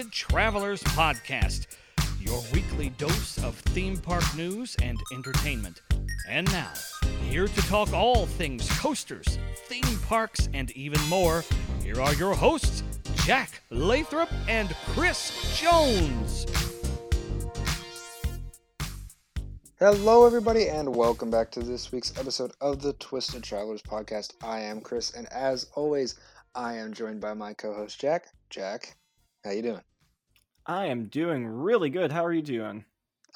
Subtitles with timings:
[0.00, 1.66] Twisted Travelers Podcast,
[2.18, 5.82] your weekly dose of theme park news and entertainment.
[6.26, 6.72] And now,
[7.28, 11.44] here to talk all things coasters, theme parks, and even more,
[11.82, 12.82] here are your hosts,
[13.26, 16.46] Jack Lathrop and Chris Jones.
[19.78, 24.32] Hello, everybody, and welcome back to this week's episode of the Twisted Travelers Podcast.
[24.42, 26.14] I am Chris, and as always,
[26.54, 28.28] I am joined by my co-host Jack.
[28.48, 28.96] Jack,
[29.44, 29.82] how you doing?
[30.70, 32.12] I am doing really good.
[32.12, 32.84] How are you doing?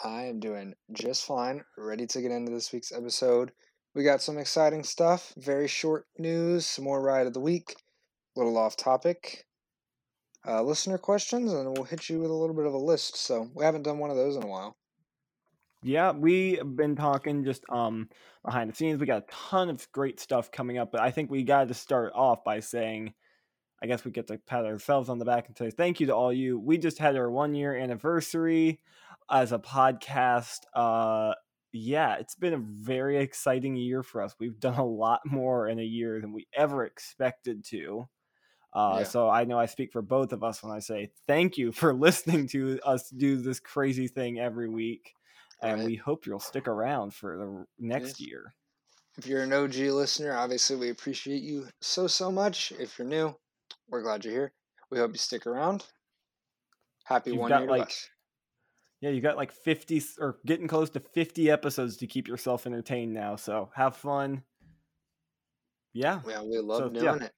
[0.05, 1.65] I am doing just fine.
[1.77, 3.51] Ready to get into this week's episode.
[3.93, 7.75] We got some exciting stuff, very short news, some more ride of the week,
[8.37, 9.47] a little off topic,
[10.47, 13.17] uh, listener questions, and we'll hit you with a little bit of a list.
[13.17, 14.77] So we haven't done one of those in a while.
[15.83, 18.11] Yeah, we've been talking just um
[18.45, 19.01] behind the scenes.
[19.01, 21.75] We got a ton of great stuff coming up, but I think we got to
[21.75, 23.13] start off by saying,
[23.85, 26.15] I guess we get to pat ourselves on the back and say thank you to
[26.15, 26.59] all you.
[26.59, 28.81] We just had our one year anniversary
[29.31, 30.61] as a podcast.
[30.73, 31.35] Uh,
[31.71, 34.35] yeah, it's been a very exciting year for us.
[34.41, 38.09] We've done a lot more in a year than we ever expected to.
[38.73, 39.05] Uh, Yeah.
[39.05, 41.93] So I know I speak for both of us when I say thank you for
[42.07, 45.13] listening to us do this crazy thing every week
[45.61, 45.85] and Right.
[45.85, 48.21] we hope you'll stick around for the next Yes.
[48.21, 48.55] year.
[49.17, 52.73] If you're an OG listener, obviously we appreciate you so so much.
[52.73, 53.37] If you're new,
[53.89, 54.53] we're glad you're here.
[54.91, 55.85] We hope you stick around.
[57.05, 58.09] Happy You've one year like, us.
[59.01, 63.13] Yeah, you got like 50 or getting close to 50 episodes to keep yourself entertained
[63.13, 63.37] now.
[63.37, 64.43] So have fun.
[65.93, 66.21] Yeah.
[66.27, 67.01] Yeah, we love so, yeah.
[67.01, 67.33] doing it.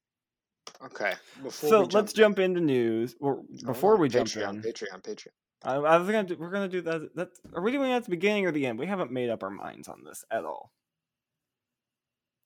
[0.83, 3.15] Okay, before So we let's jump into news.
[3.19, 5.27] Or oh, before on, we jump Patreon, in, Patreon, Patreon.
[5.63, 7.15] I, I was gonna do, we're gonna do that.
[7.15, 8.77] That are we doing it at the beginning or the end?
[8.77, 10.71] We haven't made up our minds on this at all.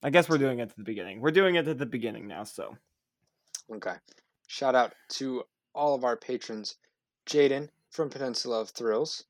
[0.03, 1.19] I guess we're doing it at the beginning.
[1.19, 2.43] We're doing it at the beginning now.
[2.43, 2.77] So
[3.73, 3.95] Okay.
[4.47, 5.43] Shout out to
[5.73, 6.75] all of our patrons
[7.29, 9.23] Jaden from Peninsula of Thrills,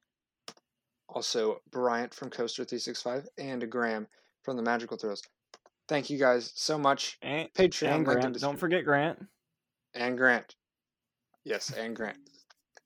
[1.10, 4.08] also Bryant from Coaster 365, and Graham
[4.44, 5.22] from the Magical Thrills.
[5.88, 7.18] Thank you guys so much.
[7.22, 9.20] and, Patreon, and Grant, don't forget Grant.
[9.94, 10.56] And Grant.
[11.44, 12.18] Yes, and Grant.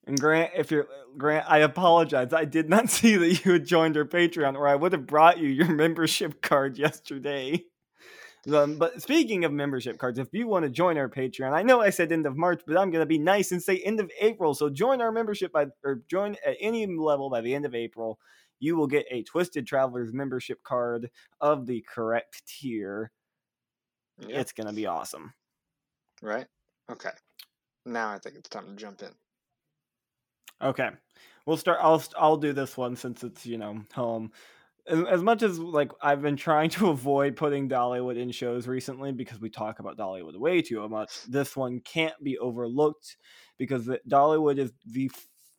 [0.06, 2.32] And Grant, if you're Grant, I apologize.
[2.32, 5.38] I did not see that you had joined our Patreon, or I would have brought
[5.38, 7.64] you your membership card yesterday.
[8.52, 11.80] Um, but speaking of membership cards, if you want to join our Patreon, I know
[11.80, 14.10] I said end of March, but I'm going to be nice and say end of
[14.20, 14.54] April.
[14.54, 18.20] So join our membership by or join at any level by the end of April.
[18.60, 23.10] You will get a Twisted Travelers membership card of the correct tier.
[24.18, 25.34] Yeah, It's going to be awesome.
[26.22, 26.46] right?
[26.90, 27.10] Okay.
[27.84, 29.14] Now I think it's time to jump in.
[30.62, 30.90] Okay,
[31.44, 31.78] we'll start.
[31.82, 34.32] I'll I'll do this one since it's you know home.
[34.88, 39.40] As, much as like I've been trying to avoid putting Dollywood in shows recently because
[39.40, 41.24] we talk about Dollywood way too much.
[41.24, 43.16] This one can't be overlooked
[43.58, 45.10] because Dollywood is the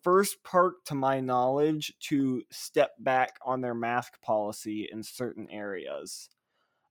[0.04, 6.30] first park, to my knowledge, to step back on their mask policy in certain areas.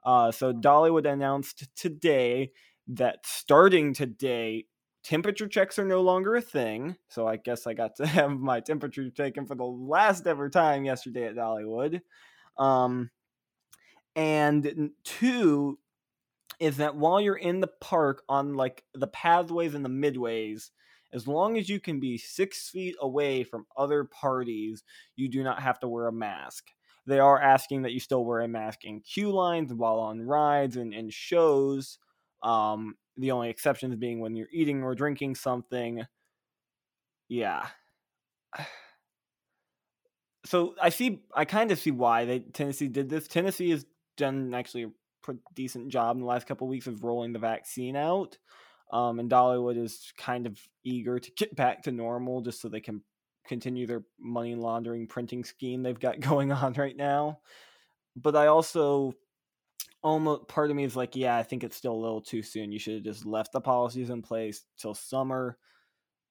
[0.05, 2.53] Uh, so Dollywood announced today
[2.89, 4.67] that starting today,
[5.07, 6.97] temperature checks are no longer a thing.
[7.09, 10.85] So I guess I got to have my temperature taken for the last ever time
[10.85, 12.01] yesterday at Dollywood.
[12.59, 13.11] Um,
[14.17, 15.79] and two
[16.59, 20.71] is that while you're in the park on like the pathways and the midways,
[21.13, 24.83] as long as you can be six feet away from other parties,
[25.15, 26.65] you do not have to wear a mask.
[27.07, 30.77] They are asking that you still wear a mask in queue lines while on rides
[30.77, 31.99] and, shows.
[32.43, 36.05] Um, the only exceptions being when you're eating or drinking something.
[37.29, 37.67] Yeah.
[40.45, 43.27] So I see, I kind of see why they Tennessee did this.
[43.27, 43.85] Tennessee has
[44.17, 44.91] done actually a
[45.23, 48.39] pretty decent job in the last couple of weeks of rolling the vaccine out.
[48.93, 52.81] Um, and Dollywood is kind of eager to get back to normal just so they
[52.81, 53.03] can
[53.49, 57.41] continue their money laundering printing scheme they've got going on right now.
[58.15, 59.15] But I also
[60.03, 62.73] almost part of me is like, yeah, I think it's still a little too soon.
[62.73, 65.59] You should have just left the policies in place till summer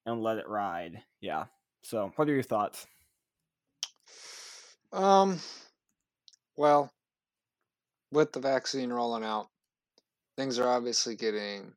[0.06, 1.02] and let it ride.
[1.22, 1.46] Yeah.
[1.84, 2.88] So, what are your thoughts?
[4.92, 5.40] Um,
[6.56, 6.92] well,
[8.12, 9.50] with the vaccine rolling out,
[10.38, 11.74] things are obviously getting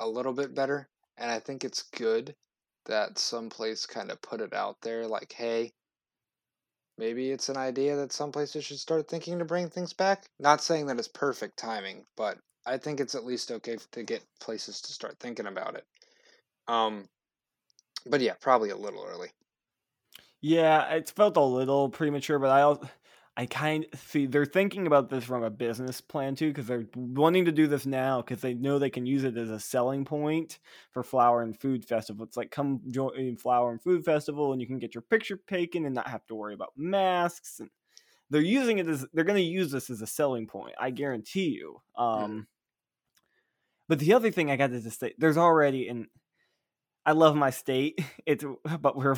[0.00, 2.34] a little bit better, and I think it's good
[2.86, 5.72] that some place kind of put it out there like, hey,
[6.98, 10.24] maybe it's an idea that some places should start thinking to bring things back.
[10.38, 14.24] Not saying that it's perfect timing, but I think it's at least okay to get
[14.40, 15.84] places to start thinking about it.
[16.68, 17.08] Um,
[18.06, 19.28] but yeah, probably a little early.
[20.40, 22.88] Yeah, it's felt a little premature, but I also
[23.36, 26.86] I kind of see they're thinking about this from a business plan too, because they're
[26.94, 30.04] wanting to do this now because they know they can use it as a selling
[30.04, 30.60] point
[30.92, 32.24] for Flower and Food Festival.
[32.24, 35.84] It's like come join Flower and Food Festival, and you can get your picture taken
[35.84, 37.58] and not have to worry about masks.
[37.58, 37.70] And
[38.30, 40.74] they're using it as they're going to use this as a selling point.
[40.78, 41.80] I guarantee you.
[41.96, 42.46] Um,
[43.88, 46.06] But the other thing I got to say, there's already in.
[47.06, 48.00] I love my state.
[48.26, 48.44] It's
[48.80, 49.16] but we're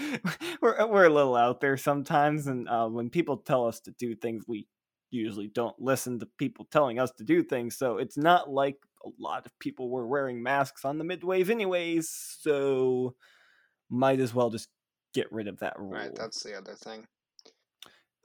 [0.60, 4.14] we're we're a little out there sometimes, and uh, when people tell us to do
[4.14, 4.68] things, we
[5.10, 7.76] usually don't listen to people telling us to do things.
[7.76, 12.08] So it's not like a lot of people were wearing masks on the midways, anyways.
[12.40, 13.14] So
[13.90, 14.68] might as well just
[15.14, 15.92] get rid of that rule.
[15.92, 17.06] Right, that's the other thing.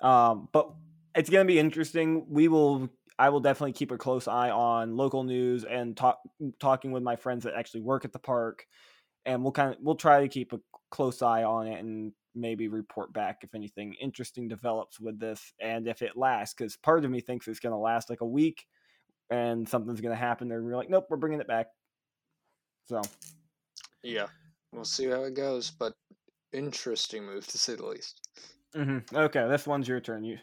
[0.01, 0.71] Um, but
[1.15, 2.25] it's gonna be interesting.
[2.29, 2.89] We will.
[3.17, 6.19] I will definitely keep a close eye on local news and talk
[6.59, 8.65] talking with my friends that actually work at the park,
[9.29, 10.59] and we'll kind of we'll try to keep a
[10.89, 15.87] close eye on it and maybe report back if anything interesting develops with this and
[15.87, 16.55] if it lasts.
[16.55, 18.65] Because part of me thinks it's gonna last like a week,
[19.29, 20.47] and something's gonna happen.
[20.47, 21.67] They're gonna like, nope, we're bringing it back.
[22.87, 23.01] So
[24.01, 24.27] Yeah,
[24.71, 25.93] we'll see how it goes, but
[26.51, 28.21] interesting move to say the least.
[28.75, 29.03] mhm.
[29.13, 30.23] okay, this one's your turn.
[30.23, 30.39] You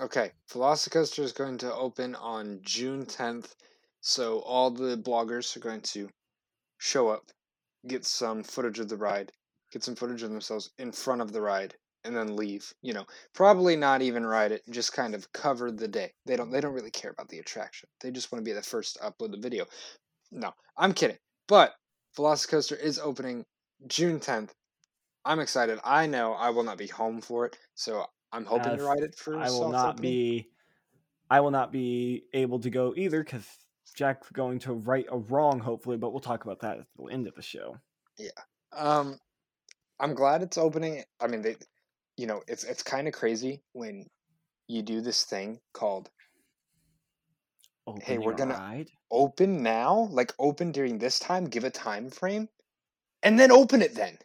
[0.00, 3.56] Okay, Velocicoaster is going to open on June 10th,
[4.00, 6.08] so all the bloggers are going to
[6.78, 7.32] show up,
[7.86, 9.32] get some footage of the ride,
[9.72, 12.72] get some footage of themselves in front of the ride, and then leave.
[12.82, 16.12] You know, probably not even ride it, just kind of cover the day.
[16.26, 17.88] They don't they don't really care about the attraction.
[18.00, 19.66] They just want to be the first to upload the video.
[20.30, 21.18] No, I'm kidding.
[21.46, 21.74] But
[22.16, 23.44] Velocicoaster is opening
[23.86, 24.50] June 10th.
[25.24, 25.78] I'm excited.
[25.84, 29.14] I know I will not be home for it, so I'm hoping to ride it
[29.14, 29.38] for.
[29.38, 30.10] I will not opening.
[30.10, 30.48] be
[31.30, 33.46] I will not be able to go either because
[33.94, 37.26] Jack's going to right a wrong, hopefully, but we'll talk about that at the end
[37.26, 37.76] of the show.
[38.18, 38.30] Yeah.
[38.72, 39.18] Um,
[40.00, 41.02] I'm glad it's opening.
[41.20, 41.56] I mean, they,
[42.16, 44.06] you know, it's it's kind of crazy when
[44.68, 46.10] you do this thing called
[47.86, 48.90] Opening we're gonna- ride?
[49.10, 52.48] open now, like open during this time, give a time frame,
[53.22, 53.94] and then open it.
[53.94, 54.18] Then,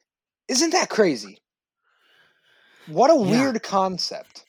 [0.49, 1.39] isn't that crazy?
[2.87, 3.31] What a Yeah.
[3.31, 4.45] weird concept.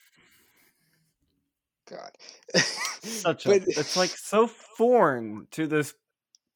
[1.89, 2.11] God,
[3.03, 5.95] Such a But- it's like so foreign to this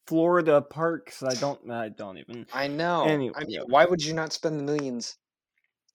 [0.08, 1.24] Florida parks.
[1.24, 3.20] I don't I don't even I know.
[3.20, 5.18] Anyway, I mean, why would you not spend the millions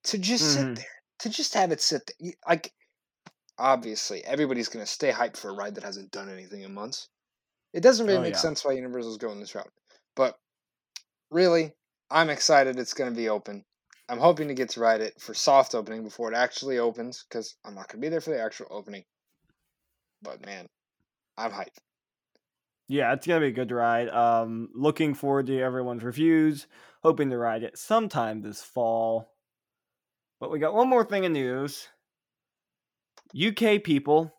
[0.05, 0.49] to just Mhm.
[0.51, 0.87] sit there?
[1.21, 2.33] To just have it sit there?
[2.49, 2.73] Like,
[3.59, 7.09] obviously, everybody's gonna stay hyped for a ride that hasn't done anything in months.
[7.75, 8.39] It doesn't really Oh, make yeah.
[8.39, 9.73] sense why Universal's going this route,
[10.17, 10.39] but
[11.31, 11.75] really,
[12.11, 12.79] I'm excited.
[12.79, 13.65] It's gonna be open.
[14.09, 17.57] I'm hoping to get to ride it for soft opening before it actually opens, because
[17.65, 19.05] I'm not gonna be there for the actual opening.
[20.23, 20.67] But man,
[21.39, 21.79] I'm hyped.
[22.89, 24.09] Yeah, it's gonna be a good ride.
[24.09, 26.67] Um, looking forward to everyone's reviews.
[27.03, 29.31] Hoping to ride it sometime this fall.
[30.41, 31.89] But we got one more thing in news.
[33.35, 34.35] UK people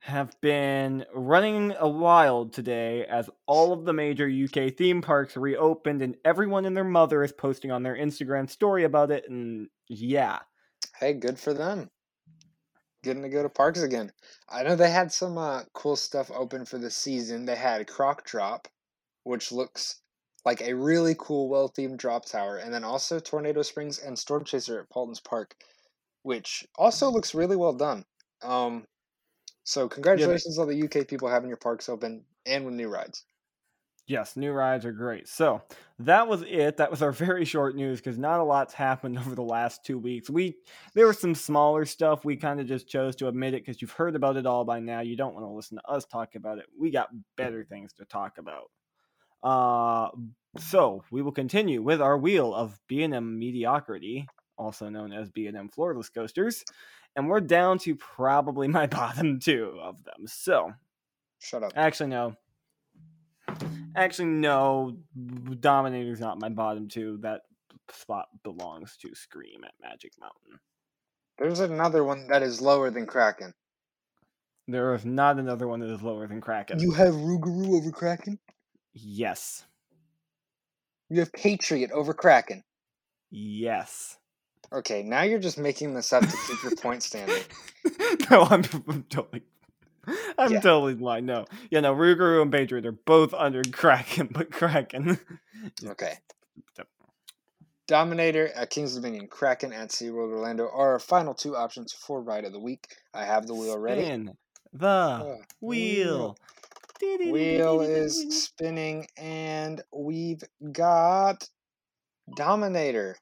[0.00, 6.00] have been running a wild today as all of the major UK theme parks reopened,
[6.02, 9.28] and everyone and their mother is posting on their Instagram story about it.
[9.28, 10.40] And yeah,
[10.98, 11.90] Hey, good for them.
[13.06, 14.10] Getting to go to parks again.
[14.48, 17.44] I know they had some uh, cool stuff open for the season.
[17.44, 18.66] They had Croc Drop,
[19.22, 20.00] which looks
[20.44, 24.44] like a really cool, well themed drop tower, and then also Tornado Springs and Storm
[24.44, 25.54] Chaser at Paulton's Park,
[26.24, 28.04] which also looks really well done.
[28.42, 28.88] Um,
[29.62, 33.24] so congratulations on the UK people having your parks open and with new rides.
[34.06, 35.26] Yes, new rides are great.
[35.26, 35.62] So
[35.98, 36.76] that was it.
[36.76, 39.98] That was our very short news because not a lot's happened over the last two
[39.98, 40.30] weeks.
[40.30, 40.56] We
[40.94, 42.24] there was some smaller stuff.
[42.24, 44.80] We kind of just chose to omit it because you've heard about it all by
[44.80, 45.00] now.
[45.00, 46.66] You don't want to listen to us talk about it.
[46.78, 48.70] We got better things to talk about.
[49.42, 50.08] Uh,
[50.58, 55.30] so we will continue with our wheel of B and M mediocrity, also known as
[55.30, 56.64] B and M floorless coasters,
[57.16, 60.26] and we're down to probably my bottom two of them.
[60.26, 60.72] So
[61.38, 61.72] Shut up.
[61.76, 62.34] Actually, no.
[63.96, 64.96] Actually, no.
[65.60, 67.18] Dominator's not my bottom two.
[67.22, 67.42] That
[67.90, 70.60] spot belongs to Scream at Magic Mountain.
[71.38, 73.52] There's another one that is lower than Kraken.
[74.68, 76.80] There is not another one that is lower than Kraken.
[76.80, 78.38] You have Rougarou over Kraken?
[78.94, 79.64] yes.
[81.08, 82.64] You have Patriot over Kraken.
[83.30, 84.18] Yes.
[84.72, 87.42] Okay, now you're just making this up to keep your point standing.
[88.30, 89.42] no, I'm, I'm totally.
[90.38, 90.60] I'm Yeah.
[90.60, 91.26] totally lying.
[91.26, 91.94] No, yeah, no.
[91.94, 95.18] Rougarou and Patriot are both under Kraken, but Kraken.
[95.84, 96.14] Okay.
[96.78, 96.88] Yep.
[97.86, 102.44] Dominator at King's Dominion, Kraken at SeaWorld Orlando are our final two options for ride
[102.44, 102.86] of the week.
[103.14, 104.02] I have the wheel ready.
[104.02, 104.30] Spin
[104.72, 106.36] the Uh, wheel.
[107.00, 111.48] Wheel is spinning, and we've got
[112.34, 113.16] Dominator.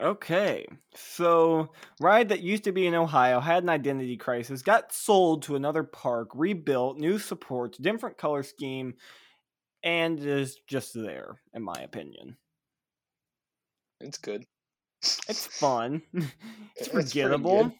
[0.00, 1.70] Okay, so
[2.00, 5.84] ride that used to be in Ohio had an identity crisis, got sold to another
[5.84, 8.94] park, rebuilt, new supports, different color scheme,
[9.84, 12.36] and is just there, in my opinion.
[14.00, 14.44] It's good.
[15.28, 16.02] It's fun.
[16.76, 17.72] it's forgettable.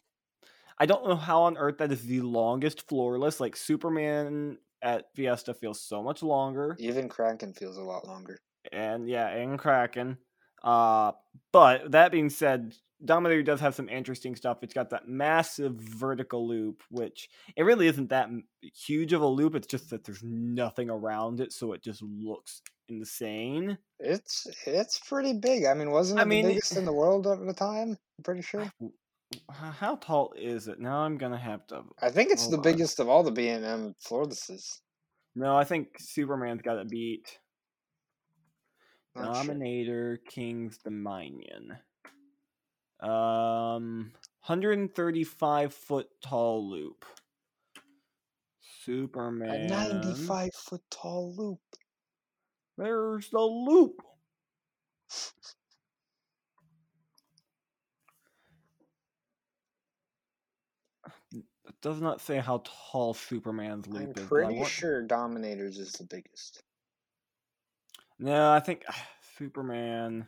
[0.77, 3.39] I don't know how on earth that is the longest floorless.
[3.39, 6.75] Like Superman at Fiesta feels so much longer.
[6.79, 8.37] Even Kraken feels a lot longer.
[8.71, 10.17] and yeah, and Kraken.
[10.65, 11.11] Uh,
[11.53, 14.63] but that being said, Dominator does have some interesting stuff.
[14.63, 18.29] It's got that massive vertical loop, which it really isn't that
[18.61, 19.53] huge of a loop.
[19.55, 23.77] It's just that there's nothing around it, so it just looks insane.
[23.99, 25.65] It's it's pretty big.
[25.65, 27.91] I mean, wasn't it I the it- biggest in the world at the time?
[28.17, 28.69] I'm pretty sure.
[29.51, 30.79] How tall is it?
[30.79, 31.83] Now I'm gonna have to.
[32.01, 32.63] I think it's the on.
[32.63, 34.79] biggest of all the B and M floorlesses.
[35.35, 37.37] No, I think Superman's got to beat
[39.15, 39.33] Not sure.
[39.33, 41.77] Dominator King's Dominion.
[42.99, 44.11] Um,
[44.45, 47.05] 135 foot tall loop.
[48.83, 49.49] Superman.
[49.49, 51.59] A 95 foot tall loop.
[52.77, 54.01] There's the loop.
[61.33, 64.07] It does not say how tall Superman's loop is.
[64.07, 64.29] I'm is.
[64.29, 66.63] but I pretty sure Dominators is the biggest.
[68.19, 68.83] No, I think
[69.37, 70.27] Superman,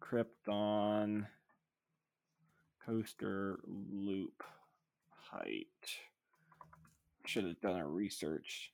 [0.00, 1.26] Krypton,
[2.84, 4.42] coaster loop
[5.30, 5.66] height.
[7.26, 8.72] Should have done a research.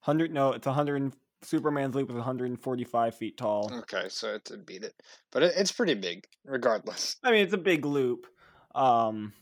[0.00, 1.14] Hundred no, it's a hundred.
[1.44, 3.70] And- Superman's loop is 145 feet tall.
[3.72, 4.94] Okay, so it did beat it,
[5.32, 7.16] but it, it's pretty big, regardless.
[7.22, 8.26] I mean, it's a big loop.
[8.74, 9.32] Um,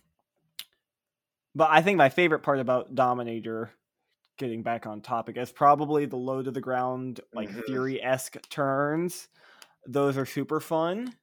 [1.55, 3.71] but I think my favorite part about Dominator,
[4.39, 7.65] getting back on topic, is probably the low to the ground, like Mhm.
[7.67, 9.29] Fury esque turns.
[9.87, 11.15] Those are super fun.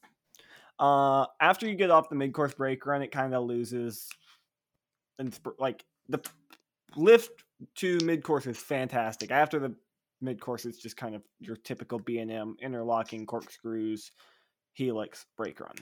[0.79, 4.07] Uh, after you get off the mid course break run, it kind of loses.
[5.21, 6.19] insp- Like the
[6.95, 7.43] lift
[7.75, 9.31] to mid course is fantastic.
[9.31, 9.75] After the
[10.21, 14.11] mid course, it's just kind of your typical B and M interlocking corkscrews,
[14.73, 15.75] helix break run.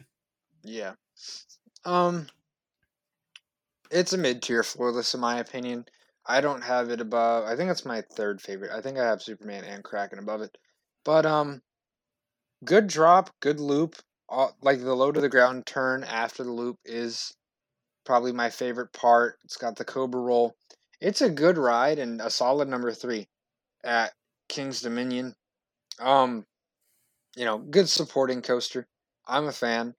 [0.64, 0.94] Yeah.
[1.86, 2.28] Um,
[3.92, 5.86] it's a mid tier floorless in my opinion.
[6.26, 7.46] I don't have it above.
[7.46, 8.72] I think it's my third favorite.
[8.72, 10.58] I think I have Superman and Kraken above it.
[11.06, 11.62] But um,
[12.66, 13.96] good drop, good loop.
[14.62, 17.34] Like the low to the ground turn after the loop is
[18.06, 19.38] probably my favorite part.
[19.46, 20.54] It's got the Cobra roll.
[21.00, 23.30] It's a good ride and a solid number three
[23.86, 24.12] at
[24.50, 25.36] King's Dominion.
[26.00, 26.46] Um,
[27.36, 28.88] you know, good supporting coaster.
[29.28, 29.94] I'm a fan.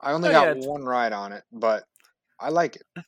[0.00, 1.84] I only Oh, got it's- one ride on it, but
[2.38, 3.04] I like it.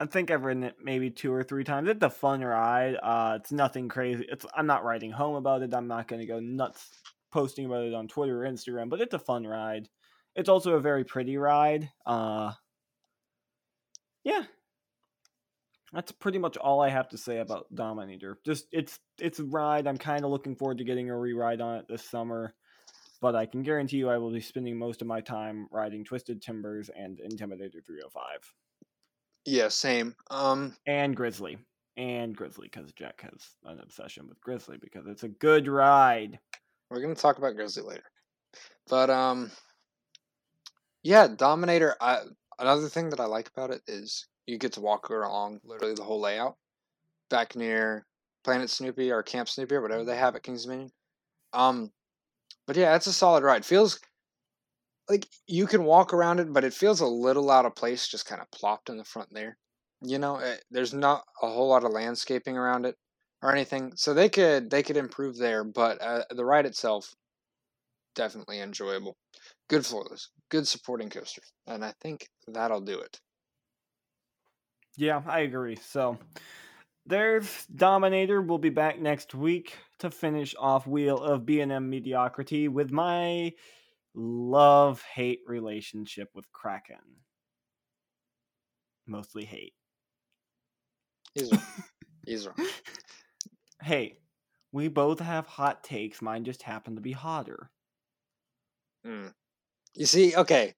[0.00, 1.88] I think I've ridden it maybe two or three times.
[1.88, 2.96] It's a fun ride.
[3.02, 4.26] Uh, it's nothing crazy.
[4.28, 5.72] It's I'm not writing home about it.
[5.72, 6.90] I'm not going to go nuts
[7.30, 8.88] posting about it on Twitter or Instagram.
[8.90, 9.88] But it's a fun ride.
[10.34, 11.90] It's also a very pretty ride.
[12.04, 12.52] Uh,
[14.24, 14.44] yeah,
[15.94, 18.38] that's pretty much all I have to say about Dominator.
[18.44, 19.86] Just it's it's a ride.
[19.86, 22.54] I'm kind of looking forward to getting a re-ride on it this summer.
[23.20, 26.42] But I can guarantee you, I will be spending most of my time riding Twisted
[26.42, 28.22] Timbers and Intimidator 305
[29.46, 30.14] Yeah, same.
[30.30, 31.56] Um, and Grizzly
[31.96, 36.38] and Grizzly because Jack has an obsession with Grizzly because it's a good ride.
[36.90, 38.10] we're gonna talk about Grizzly later,
[38.88, 39.50] but um,
[41.02, 41.94] yeah, Dominator.
[42.00, 42.18] I
[42.58, 46.04] another thing that I like about it is you get to walk along literally the
[46.04, 46.56] whole layout
[47.30, 48.06] back near
[48.44, 50.90] Planet Snoopy or Camp Snoopy or whatever they have at Kings Dominion.
[51.52, 51.90] Um,
[52.66, 53.64] but yeah, it's a solid ride.
[53.64, 53.98] Feels
[55.08, 58.26] like you can walk around it, but it feels a little out of place, just
[58.26, 59.56] kind of plopped in the front there.
[60.02, 62.96] You know, eh, there's not a whole lot of landscaping around it
[63.42, 65.64] or anything, so they could they could improve there.
[65.64, 67.14] But uh, the ride itself,
[68.14, 69.16] definitely enjoyable.
[69.68, 73.20] Good floorless, good supporting coaster, and I think that'll do it.
[74.96, 75.76] Yeah, I agree.
[75.76, 76.18] So
[77.06, 78.40] there's Dominator.
[78.40, 83.52] We'll be back next week to finish off Wheel of B&M Mediocrity with my
[84.14, 86.96] love-hate relationship with Kraken.
[89.06, 89.74] Mostly hate.
[91.34, 91.62] He's wrong.
[92.26, 92.68] He's wrong.
[93.82, 94.18] Hey,
[94.72, 96.22] we both have hot takes.
[96.22, 97.70] Mine just happened to be hotter.
[99.06, 99.32] Mm.
[99.94, 100.74] You see, okay,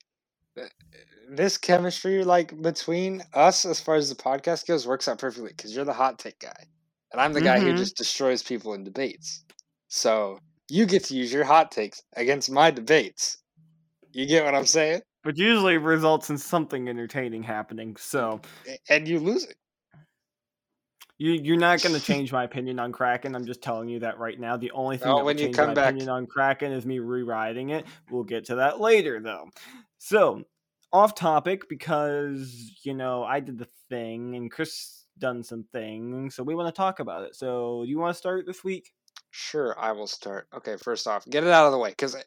[1.28, 5.74] this chemistry like between us as far as the podcast goes works out perfectly because
[5.74, 6.66] you're the hot take guy,
[7.12, 7.76] and I'm the guy who Mhm.
[7.78, 9.44] just destroys people in debates.
[9.88, 13.38] So you get to use your hot takes against my debates.
[14.12, 15.02] You get what I'm saying?
[15.24, 17.96] Which usually results in something entertaining happening.
[17.96, 18.40] So
[18.88, 19.56] And you lose it.
[21.18, 23.34] You, you're not going to change my opinion on Kraken.
[23.34, 24.56] I'm just telling you that right now.
[24.56, 26.72] The only thing Oh, that will when you change come my back- opinion on Kraken
[26.72, 27.86] is me rewriting it.
[28.10, 29.48] We'll get to that later, though.
[29.98, 30.42] So,
[30.92, 36.42] off topic because you know I did the thing and Chris done some things, so
[36.42, 37.34] we want to talk about it.
[37.34, 38.92] So, do you want to start this week?
[39.30, 40.48] Sure, I will start.
[40.54, 42.22] Okay, first off, get it out of the way because eh,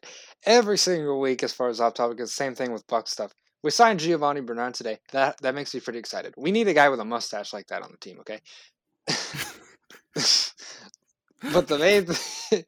[0.46, 3.32] every single week, as far as off topic, is the same thing with Buck stuff.
[3.62, 4.98] We signed Giovani Bernard today.
[5.12, 6.34] That that makes me pretty excited.
[6.36, 8.20] We need a guy with a mustache like that on the team.
[8.20, 8.40] Okay.
[11.52, 12.66] but the main th-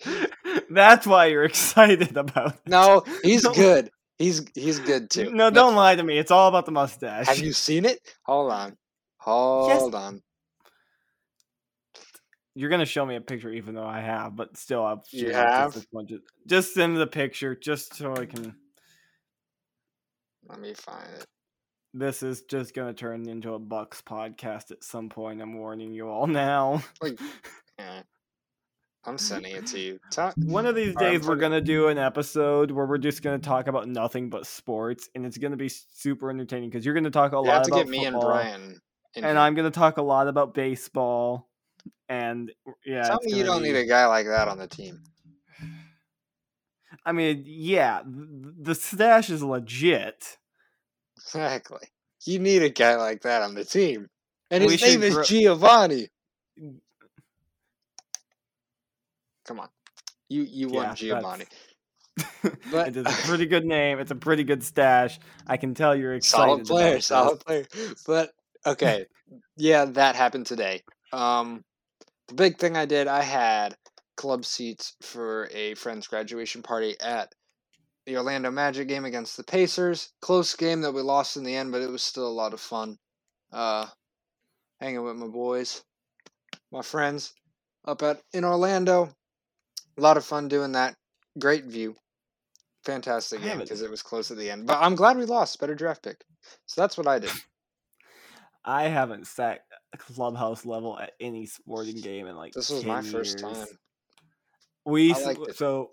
[0.71, 2.55] That's why you're excited about.
[2.55, 2.61] It.
[2.67, 3.91] no, he's good.
[4.23, 5.33] He's he's good too.
[5.33, 6.17] No, But don't lie to me.
[6.17, 7.27] It's all about the mustache.
[7.27, 7.99] Have you seen it?
[8.25, 8.77] Hold on,
[9.17, 10.23] hold on.
[12.55, 15.75] You're gonna show me a picture, even though I have, but still, I'll You have?
[15.75, 18.55] Just, just send the picture, just so I can.
[20.49, 21.27] Let me find it.
[21.93, 25.43] This is just gonna turn into a Bucks podcast at some point.
[25.43, 26.85] I'm warning you all now.
[27.01, 27.19] Like.
[29.05, 30.01] I'm sending it to you.
[30.11, 33.23] Ta- One of these Alright, I'm days, we're gonna do an episode where we're just
[33.23, 37.11] gonna talk about nothing but sports, and it's gonna be super entertaining because you're gonna
[37.11, 38.81] talk a you lot have to about get me and football, Brian.
[39.17, 39.37] and here.
[39.39, 41.49] I'm gonna talk a lot about baseball.
[42.09, 42.53] And
[42.85, 45.03] yeah, Tell me you don't be- need a guy like that on the team.
[47.05, 50.39] I mean, yeah, the stash is legit.
[51.17, 51.89] Exactly.
[52.25, 54.09] You need a guy like that on the team.
[54.51, 56.09] And We his name should is grow- Giovani.
[59.47, 59.69] Come on.
[60.29, 61.47] You you Yeah, want Giovani.
[62.71, 63.99] But it is a pretty good name.
[63.99, 65.19] It's a pretty good stash.
[65.47, 66.67] I can tell you're excited.
[66.67, 67.67] Solid player, solid player.
[68.07, 68.31] But
[68.67, 69.07] okay.
[69.57, 70.83] yeah, that happened today.
[71.13, 71.65] Um
[72.29, 73.77] the big thing I did, I had
[74.17, 77.33] club seats for a friend's graduation party at
[78.07, 80.13] the Orlando Magic game against the Pacers.
[80.21, 82.61] Close game that we lost in the end, but it was still a lot of
[82.61, 82.99] fun.
[83.53, 83.87] Uh
[84.81, 85.83] hanging with my boys,
[86.73, 87.33] my friends
[87.87, 89.11] up at in Orlando.
[89.99, 90.95] A lot of fun doing that.
[91.39, 91.97] Great view.
[92.85, 94.67] Fantastic game because it was close at the end.
[94.67, 95.61] But I'm glad we lost.
[95.61, 96.25] Better draft pick.
[96.67, 97.31] So that's what I did.
[98.65, 99.61] I haven't sat
[99.99, 103.67] clubhouse level at any sporting game in like This was my 10 first time.
[104.85, 105.57] We I s- it.
[105.57, 105.91] so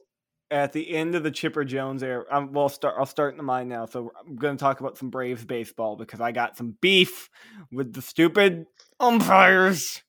[0.52, 2.26] at the end of the Chipper Jones era.
[2.32, 2.96] Um, well, start.
[2.98, 3.86] I'll start in the mine now.
[3.86, 7.30] So I'm going to talk about some Braves baseball because I got some beef
[7.72, 8.66] with the stupid
[9.00, 10.02] umpires.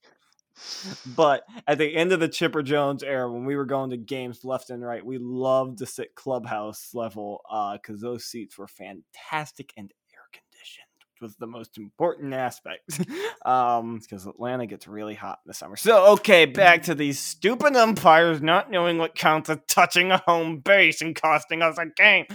[1.06, 4.44] But at the end of the Chipper Jones era, when we were going to games
[4.44, 7.42] left and right, we loved to sit clubhouse level
[7.74, 13.00] because those seats were fantastic and air conditioned, which was the most important aspect.
[13.44, 15.76] um, because Atlanta gets really hot in the summer.
[15.76, 20.58] So okay, back to these stupid umpires not knowing what counts as touching a home
[20.58, 22.26] base and costing us a game.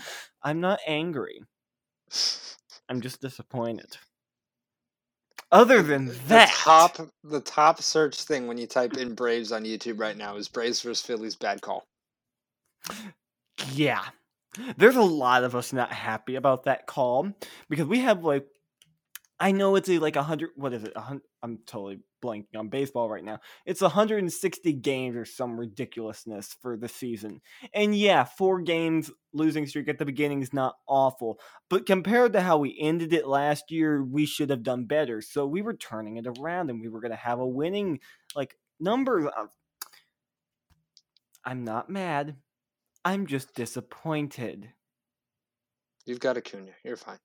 [0.41, 1.41] I'm not angry.
[2.87, 3.97] I'm just disappointed.
[5.51, 9.63] Other than that, The top the top search thing when you type in Braves on
[9.63, 11.83] YouTube right now is Braves versus Phillies bad call.
[13.71, 14.03] Yeah.
[14.77, 17.33] There's a lot of us not happy about that call
[17.69, 18.47] because we have like
[19.39, 20.93] I know it's a, like a hundred what is it?
[21.43, 23.39] I'm totally blanking on baseball right now.
[23.65, 27.41] It's 160 games or some ridiculousness for the season.
[27.73, 32.41] And yeah, four games losing streak at the beginning is not awful, but compared to
[32.41, 35.21] how we ended it last year, we should have done better.
[35.21, 37.99] So we were turning it around and we were going to have a winning
[38.35, 39.31] like number
[41.45, 42.37] I'm not mad.
[43.03, 44.71] I'm just disappointed.
[46.05, 46.71] You've got Acuna.
[46.83, 47.19] You're fine.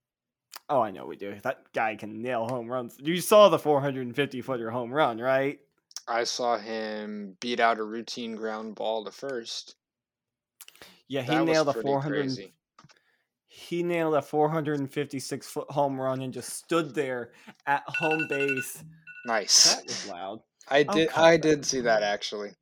[0.69, 1.35] Oh, I know we do.
[1.43, 2.97] That guy can nail home runs.
[3.01, 5.59] You saw the 450 footer home run, right?
[6.07, 9.77] I saw him beat out a routine ground ball to first.
[11.09, 12.23] Yeah, he That nailed a 400.
[12.23, 12.55] crazy.
[13.49, 17.33] He nailed a 456 foot home run and just stood there
[17.67, 18.85] at home base.
[19.27, 19.75] Nice.
[19.75, 20.41] That was loud.
[20.69, 22.53] I oh, did I did see that actually.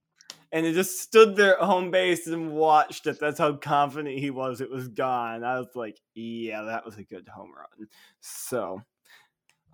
[0.51, 3.21] And it just stood there at home base and watched it.
[3.21, 5.45] That's how confident he was it was gone.
[5.45, 7.89] I was like, yeah, that was a good home run.
[8.21, 8.83] So,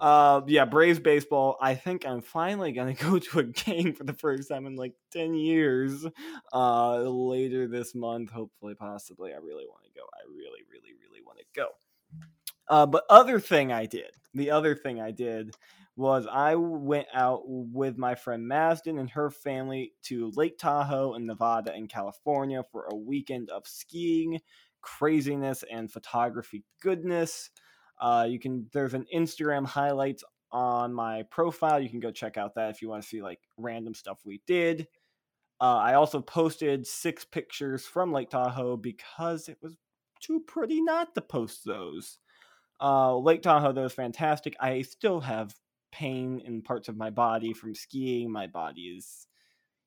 [0.00, 1.56] uh, yeah, Braves baseball.
[1.60, 4.94] I think I'm finally gonna go to a game for the first time in like
[5.12, 6.04] ten years.
[6.52, 9.32] Uh, later this month, hopefully, possibly.
[9.32, 10.04] I really want to go.
[10.14, 11.68] I really, really, really want to go.
[12.68, 15.54] Uh, but other thing I did, the other thing I did
[15.96, 21.26] was I went out with my friend Masden and her family to Lake Tahoe in
[21.26, 24.40] Nevada and California for a weekend of skiing,
[24.80, 27.50] craziness, and photography goodness.
[28.00, 31.80] Uh, you can there's an Instagram highlights on my profile.
[31.80, 34.40] You can go check out that if you want to see like random stuff we
[34.46, 34.88] did.
[35.60, 39.76] Uh, I also posted six pictures from Lake Tahoe because it was
[40.20, 42.18] too pretty not to post those.
[42.80, 44.56] Uh, Lake Tahoe, though, is fantastic.
[44.60, 45.54] I still have
[45.94, 48.30] pain in parts of my body from skiing.
[48.30, 49.26] My body is,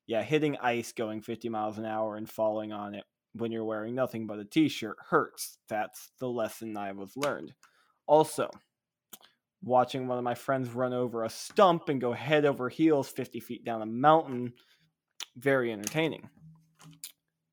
[0.06, 3.94] yeah, hitting ice going 50 miles an hour and falling on it when you're wearing
[3.94, 5.58] nothing but a t shirt hurts.
[5.68, 7.52] That's the lesson I was learned.
[8.06, 8.48] Also,
[9.62, 13.40] watching one of my friends run over a stump and go head over heels 50
[13.40, 14.54] feet down a mountain,
[15.36, 16.30] very entertaining.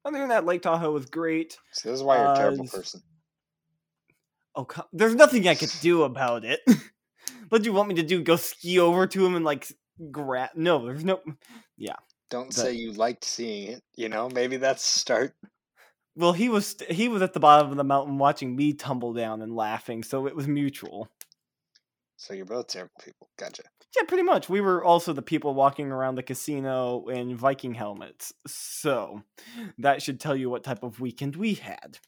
[0.06, 1.58] Other than that, Lake Tahoe was great.
[1.74, 3.02] See, this is why you're a terrible Uh, person.
[4.56, 6.62] Oh, there's nothing I could do about it.
[7.50, 8.22] what do you want me to do?
[8.22, 9.68] Go ski over to him and like
[10.12, 10.52] grab?
[10.56, 11.22] No, there's no.
[11.78, 11.96] Yeah.
[12.30, 13.84] Don't the- say you liked seeing it.
[13.96, 15.34] You know, maybe that's start.
[16.16, 19.42] Well, he was he was at the bottom of the mountain watching me tumble down
[19.42, 21.10] and laughing, so it was mutual.
[22.16, 23.30] So you're both terrible people.
[23.38, 23.64] Gotcha.
[23.96, 24.50] Yeah, pretty much.
[24.50, 29.24] We were also the people walking around the casino in Viking helmets, so
[29.78, 32.00] that should tell you what type of weekend we had.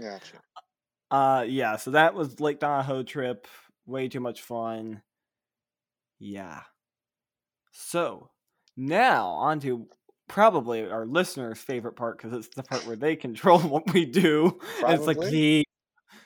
[0.00, 0.38] Gotcha.
[1.10, 1.76] Uh, yeah.
[1.76, 3.46] So that was Lake Tahoe trip.
[3.86, 5.02] Way too much fun.
[6.18, 6.62] Yeah.
[7.72, 8.30] So
[8.76, 9.86] now on to
[10.28, 14.58] probably our listeners' favorite part because it's the part where they control what we do.
[14.86, 15.64] It's like, please,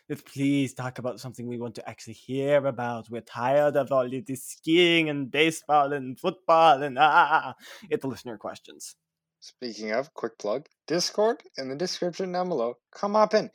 [0.09, 3.11] it's please talk about something we want to actually hear about.
[3.11, 7.55] We're tired of all of this skiing and baseball and football and ah.
[7.91, 8.95] It's the listener questions.
[9.41, 12.75] Speaking of, quick plug Discord in the description down below.
[12.93, 13.51] Come up in.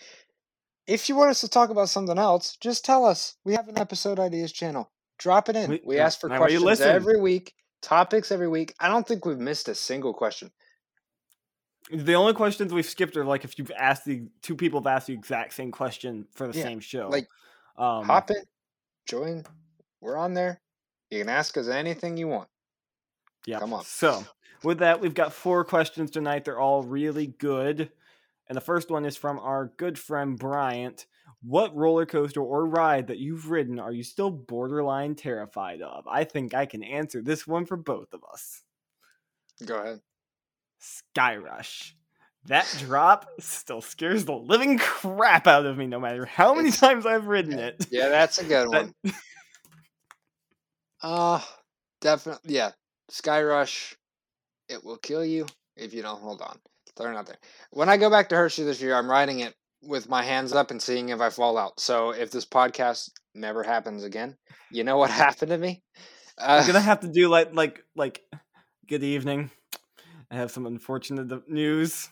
[0.87, 3.35] If you want us to talk about something else, just tell us.
[3.45, 4.91] We have an episode ideas channel.
[5.17, 5.69] Drop it in.
[5.69, 8.73] We- We, ask for now where you questions every week, topics every week.
[8.79, 10.51] I don't think we've missed a single question.
[11.91, 15.07] The only questions we've skipped are like if you've asked the two people have asked
[15.07, 17.09] the exact same question for the Yeah, same show.
[17.09, 17.27] like,
[17.77, 18.43] um, Hop in,
[19.05, 19.43] join.
[20.01, 20.61] We're on there.
[21.09, 22.49] You can ask us anything you want.
[23.45, 23.59] Yeah.
[23.59, 23.83] Come on.
[23.83, 24.25] So,
[24.63, 26.45] with that, we've got four questions tonight.
[26.45, 27.91] They're all really good.
[28.47, 31.05] And the first one is from our good friend Bryant.
[31.41, 36.05] What roller coaster or ride that you've ridden are you still borderline terrified of?
[36.07, 38.63] I think I can answer this one for both of us.
[39.65, 40.01] Go ahead.
[40.79, 41.95] Sky Rush.
[42.45, 46.79] That drop still scares the living crap out of me no matter how many It's-
[46.81, 47.85] times I've ridden it.
[47.89, 48.93] Yeah, that's a good one.
[51.01, 51.41] Uh
[52.01, 52.71] definitely yeah.
[53.09, 53.95] Sky Rush,
[54.69, 56.57] it will kill you if you don't hold on.
[56.95, 57.39] They're not there.
[57.71, 60.71] When I go back to Hershey this year, I'm riding it with my hands up
[60.71, 61.79] and seeing if I fall out.
[61.79, 64.37] So if this podcast never happens again,
[64.71, 65.81] you know what happened to me?
[66.37, 68.21] Uh, I'm gonna have to do like like like
[68.87, 69.51] good evening.
[70.31, 72.09] I have some unfortunate news.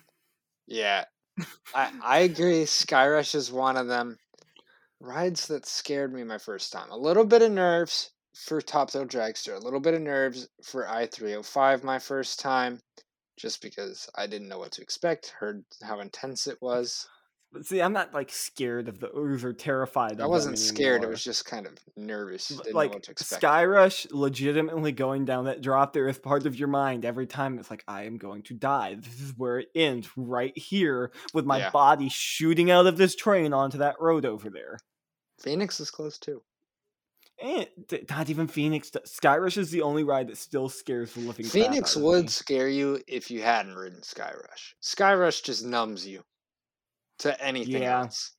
[0.68, 1.06] Yeah,
[1.76, 2.66] I I agree.
[2.66, 4.18] Sky Rush is one of them
[5.00, 6.92] rides that scared me my first time.
[6.92, 9.56] A little bit of nerves for Top Dragster.
[9.56, 12.80] A little bit of nerves for I three hundred five my first time,
[13.42, 15.34] just because I didn't know what to expect.
[15.40, 17.08] Heard how intense it was.
[17.52, 20.14] But see, I'm not like scared of the ooze or terrified.
[20.14, 21.04] Of I wasn't scared.
[21.04, 22.48] It was just kind of nervous.
[22.48, 23.42] Didn't like what to expect.
[23.42, 27.60] Sky Rush, legitimately going down that drop there is part of your mind every time.
[27.60, 28.96] It's like I am going to die.
[28.96, 31.72] This is where it ends, right here, with my Yeah.
[31.72, 34.80] body shooting out of this train onto that road over there.
[35.40, 36.42] Phoenix is close too.
[38.10, 38.90] Not even Phoenix.
[38.92, 41.46] d- Sky Rush is the only ride that still scares the living.
[41.46, 42.28] crap Phoenix out of would me.
[42.30, 44.76] scare you if you hadn't ridden Sky Rush.
[44.80, 46.24] Sky Rush just numbs you
[47.20, 48.02] to anything Yeah.
[48.02, 48.34] else.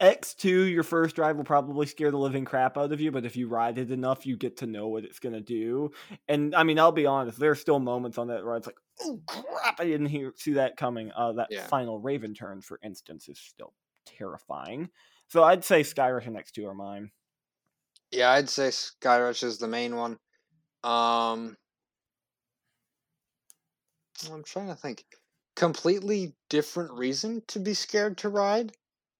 [0.00, 3.36] X2, your first ride will probably scare the living crap out of you, but if
[3.36, 5.90] you ride it enough, you get to know what it's going to do.
[6.28, 8.58] And I mean, I'll be honest, there are still moments on that ride.
[8.58, 11.12] It's like, oh crap, I didn't hear, see that coming.
[11.14, 11.66] Uh, that Yeah.
[11.66, 13.74] final Raven turn, for instance, is still
[14.06, 14.88] terrifying.
[15.28, 17.10] So I'd say Skyrush and X2 are mine.
[18.10, 20.18] Yeah, I'd say Sky Rush is the main one.
[20.84, 21.56] Um,
[24.30, 25.04] I'm trying to think.
[25.54, 28.72] Completely different reason to be scared to ride,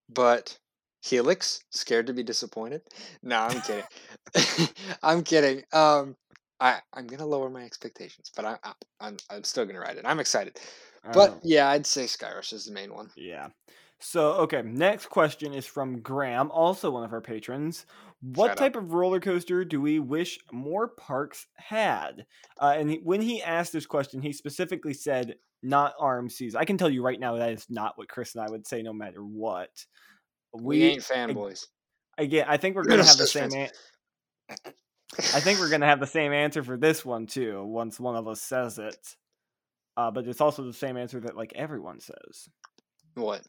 [0.08, 0.58] but
[1.02, 2.82] Helix scared to be disappointed.
[3.22, 3.84] No, I'm kidding.
[5.02, 5.64] I'm kidding.
[5.72, 6.16] Um,
[6.60, 10.04] I I'm gonna lower my expectations, but I, I I'm I'm still gonna ride it.
[10.06, 10.60] I'm excited.
[11.12, 13.10] But Um, yeah, I'd say Sky Rush is the main one.
[13.16, 13.48] Yeah.
[13.98, 17.86] So, okay, next question is from Graham, also one of our patrons.
[18.22, 18.56] What Shout out.
[18.58, 22.26] type of roller coaster do we wish more parks had?
[22.60, 26.56] Uh, and he, when he asked this question, he specifically said not RMCs.
[26.56, 28.82] I can tell you right now that is not what Chris and I would say,
[28.82, 29.70] no matter what.
[30.54, 31.66] We, ain't fanboys.
[32.16, 32.46] again.
[32.48, 33.52] I think we're We're gonna have the same.
[33.52, 33.70] An-
[35.18, 37.64] I think we're gonna have the same answer for this one too.
[37.64, 39.14] Once one of us says it,
[39.96, 42.48] uh, but it's also the same answer that like everyone says.
[43.14, 43.42] what?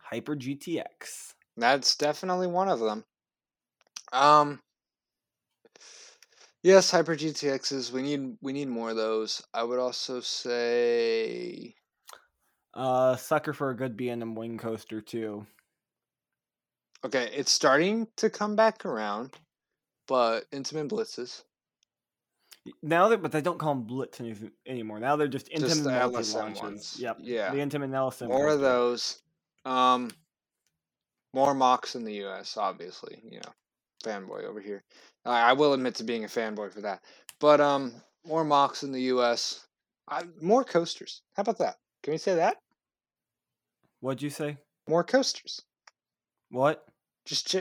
[0.00, 1.34] Hyper GTX.
[1.56, 3.04] That's definitely one of them.
[4.12, 4.60] Um
[6.62, 7.92] Yes, Hyper GTXs.
[7.92, 9.42] We need we need more of those.
[9.54, 11.74] I would also say
[12.74, 15.46] Uh, sucker for a good B&M wing coaster too.
[17.04, 19.34] okay, it's starting to come back around.
[20.08, 21.42] but Intamin Blitzes.
[22.82, 24.20] Now that, but they don't call them Blitz
[24.66, 24.98] anymore.
[25.00, 26.62] Now they're just Intim the LSM launches.
[26.62, 26.96] ones.
[26.98, 27.18] Yep.
[27.20, 27.50] Yeah.
[27.50, 28.28] The Intamin LSM.
[28.28, 29.22] More of those.
[29.64, 30.10] Um,
[31.32, 32.56] more mocks in the U.S.
[32.56, 33.52] Obviously, you know,
[34.08, 34.82] fanboy over here.
[35.24, 37.02] I, I will admit to being a fanboy for that.
[37.40, 37.92] But um,
[38.26, 39.66] more mocks in the U.S.
[40.08, 41.22] I, more coasters.
[41.34, 41.76] How about that?
[42.02, 42.56] Can we say that?
[44.00, 44.56] What'd you say?
[44.88, 45.62] More coasters.
[46.50, 46.84] What?
[47.24, 47.54] Just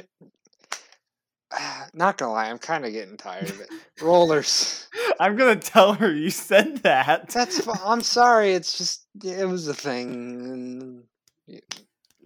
[1.94, 3.70] not gonna lie, I'm kind of getting tired of it.
[4.02, 4.88] Rollers.
[5.20, 7.30] I'm gonna tell her you said that.
[7.30, 7.68] That's.
[7.84, 8.54] I'm sorry.
[8.54, 11.04] It's just it was a thing.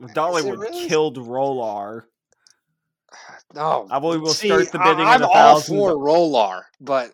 [0.10, 0.88] Dollywood really?
[0.88, 2.08] killed Rolar.
[3.54, 6.66] No, I will- we will see, start the bidding at I'm a all for Rolar,
[6.80, 7.12] but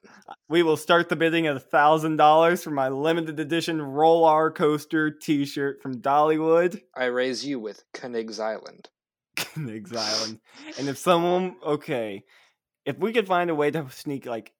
[0.49, 5.09] We will start the bidding at a thousand dollars for my limited edition Rolar coaster
[5.11, 8.89] T-shirt from Dollywood, I raise you with Knig's Island.
[9.37, 10.39] Knigs Island.
[10.79, 12.23] And if someone, okay,
[12.85, 14.51] if we could find a way to sneak like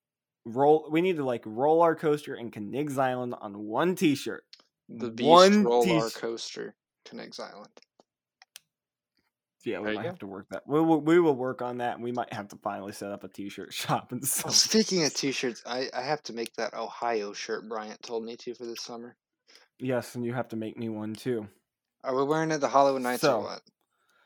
[0.46, 4.44] roll, we need to like Rolar coaster and Knigs Island on one T-shirt.
[4.90, 6.76] The Beast One Roller t- Coaster,
[7.12, 7.72] Knig's Island.
[9.68, 10.08] Yeah, we might go.
[10.08, 10.64] have to work that.
[10.66, 11.96] We will, we will work on that.
[11.96, 15.14] and We might have to finally set up a T-shirt shop and Well, speaking of
[15.14, 18.82] t-shirts, I, I have to make that Ohio shirt Bryant told me to for this
[18.82, 19.18] summer.
[19.78, 21.48] Yes, and you have to make me one too.
[22.04, 23.62] Are we wearing it the Hollywood Nights So, or what?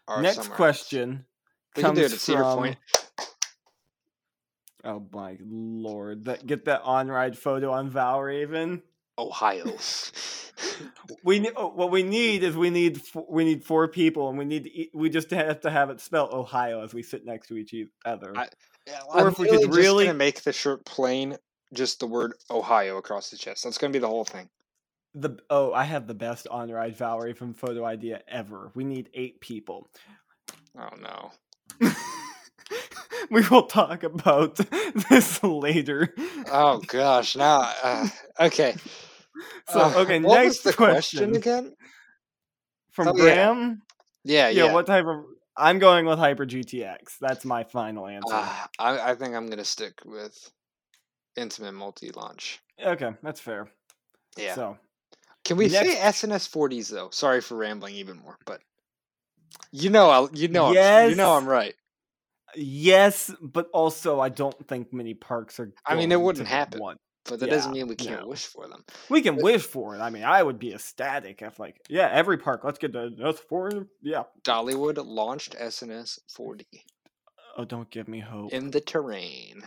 [0.07, 0.47] Or Next else?
[0.49, 1.25] question.
[1.75, 2.77] We can do it comes Cedar from- Point.
[4.83, 6.25] Oh my lord!
[6.25, 8.81] That get that on ride photo on Valravn.
[9.17, 9.65] Ohio.
[11.23, 14.65] We oh, what we need is we need we need four people, and we need
[14.65, 17.73] to we just have to have it spelled Ohio as we sit next to each
[18.05, 18.31] other.
[18.37, 18.49] I-
[18.85, 21.37] Yeah, Or I'm if we really could really- make the shirt plain,
[21.73, 23.63] just the word Ohio across the chest.
[23.63, 24.49] That's gonna be the whole thing.
[25.15, 28.71] the oh, I have the best on ride Valerie from photo idea ever.
[28.75, 29.89] We need eight people.
[30.77, 31.31] Oh no.
[33.29, 34.55] we will talk about
[35.09, 36.13] this later.
[36.51, 37.35] Oh gosh.
[37.35, 38.07] Now, uh,
[38.39, 38.75] okay.
[39.69, 41.75] So Uh, okay, what next question, question again?
[42.91, 43.23] from Oh, yeah.
[43.23, 43.81] Graham.
[44.23, 44.73] Yeah, Yeah, yeah.
[44.73, 45.23] what type of?
[45.57, 47.17] I'm going with Hyper GTX.
[47.19, 48.33] That's my final answer.
[48.33, 50.51] Uh, I, I think I'm gonna stick with
[51.37, 52.59] Intamin multi-launch.
[52.83, 53.69] okay, that's fair.
[54.37, 54.55] Yeah.
[54.55, 54.77] So
[55.43, 57.09] Can we say next- SNS 40s though?
[57.11, 58.61] Sorry for rambling even more, but
[59.71, 61.73] you know, I, you know, I'm, you know, I'm right.
[62.55, 65.71] Yes, but also I don't think many parks are.
[65.85, 66.79] I mean, it wouldn't happen.
[66.79, 68.27] want- But that Yeah, doesn't mean we can't no.
[68.27, 68.83] wish for them.
[69.09, 69.99] We can wish for it.
[69.99, 72.63] I mean, I would be ecstatic if, like, yeah, every park.
[72.63, 73.87] Let's get the that's four.
[74.01, 74.23] Yeah.
[74.43, 76.65] Dollywood launched SNS 40
[77.57, 78.51] Oh, don't give me hope.
[78.53, 79.61] in the terrain.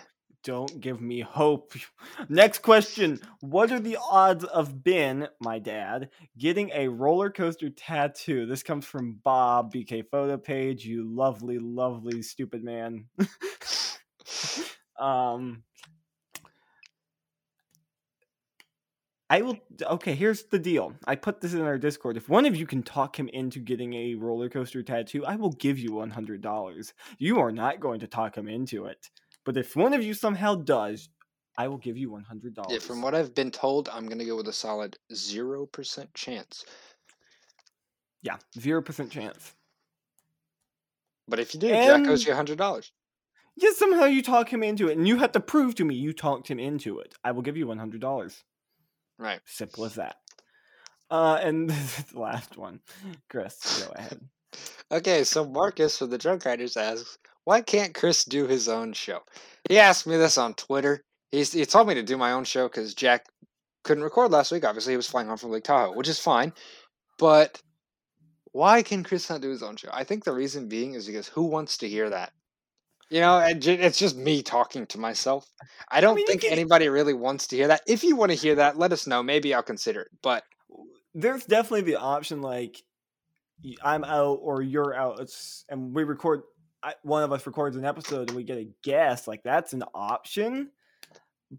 [0.45, 1.73] Don't give me hope.
[2.29, 3.19] Next question.
[3.41, 8.45] What are the odds of Ben, my dad, getting a roller coaster tattoo?
[8.45, 10.85] This comes from Bob, BK photo page.
[10.85, 13.07] You lovely, lovely, stupid man.
[15.01, 15.63] um,
[19.31, 19.57] I will.
[19.83, 20.95] Okay, here's the deal.
[21.07, 22.19] I put this in our Discord.
[22.19, 25.53] If one of you can talk him into getting a roller coaster tattoo, I will
[25.53, 26.93] give you $100.
[27.17, 29.09] You are not going to talk him into it.
[29.45, 31.09] But if one of you somehow does,
[31.57, 32.73] I will give you one hundred dollars.
[32.73, 36.65] Yeah, from what I've been told, I'm gonna go with a solid zero percent chance.
[38.23, 39.55] yeah, zero percent chance.
[41.29, 42.93] But if you do, Jack owes And- you hundred dollars.
[43.57, 46.13] Yeah, somehow you talk him into it, and you have to prove to me you
[46.13, 47.15] talked him into it.
[47.23, 48.43] I will give you one hundred dollars.
[49.19, 49.41] Right.
[49.45, 50.17] Simple as that.
[51.09, 52.81] Uh, and this is the last one.
[53.29, 54.21] Chris, go ahead.
[54.93, 59.21] Okay, so Marcus from the Drunk Riders asks, why can't Chris do his own show?
[59.69, 61.03] He asked me this on Twitter.
[61.31, 63.27] He's, he told me to do my own show because Jack
[63.83, 64.65] couldn't record last week.
[64.65, 66.53] Obviously, he was flying home from Lake Tahoe, which is fine.
[67.19, 67.61] But
[68.53, 69.89] why can Chris not do his own show?
[69.93, 72.33] I think the reason being is because who wants to hear that?
[73.11, 75.47] You know, it's just me talking to myself.
[75.91, 77.83] I don't mean, think can- anybody really wants to hear that.
[77.87, 79.23] If you want to hear that, let us know.
[79.23, 80.09] Maybe I'll consider it.
[80.23, 80.43] But
[81.15, 82.83] There's definitely the option like
[83.83, 86.43] I'm out or you're out, it's, and we record.
[86.85, 89.27] I, one of us records an episode and we get a guest.
[89.27, 90.71] Like that's an option.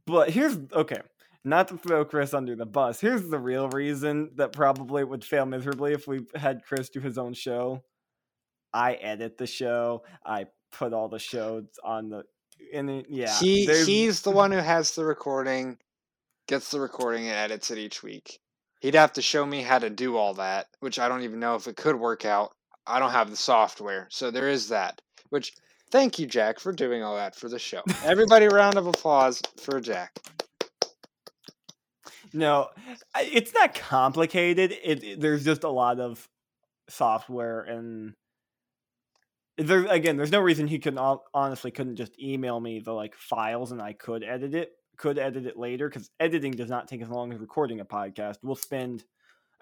[0.06, 1.02] But here's okay.
[1.44, 3.00] Not to throw Chris under the bus.
[3.00, 7.18] Here's the real reason that probably would fail miserably if we had Chris do his
[7.18, 7.84] own show.
[8.74, 10.04] I edit the show.
[10.26, 12.24] I put all the shows on the
[12.74, 13.38] and yeah.
[13.40, 15.78] he there's- he's the one who has the recording,
[16.48, 18.40] gets the recording and edits it each week.
[18.82, 21.56] He'd have to show me how to do all that, which I don't even know
[21.56, 22.54] if it could work out.
[22.86, 25.02] I don't have the software, so there is that.
[25.30, 25.54] Which
[25.92, 27.82] thank you, Jack, for doing all that for the show.
[28.04, 30.18] Everybody, round of applause for Jack.
[32.34, 32.70] No,
[33.18, 34.72] it's not complicated.
[34.84, 36.28] It, it- there's just a lot of
[36.90, 38.14] software and
[39.58, 43.72] there again, there's no reason he couldn't honestly couldn't just email me the like files
[43.72, 44.72] and I could edit it.
[44.98, 48.36] Could edit it later because editing does not take as long as recording a podcast.
[48.44, 49.04] We'll spend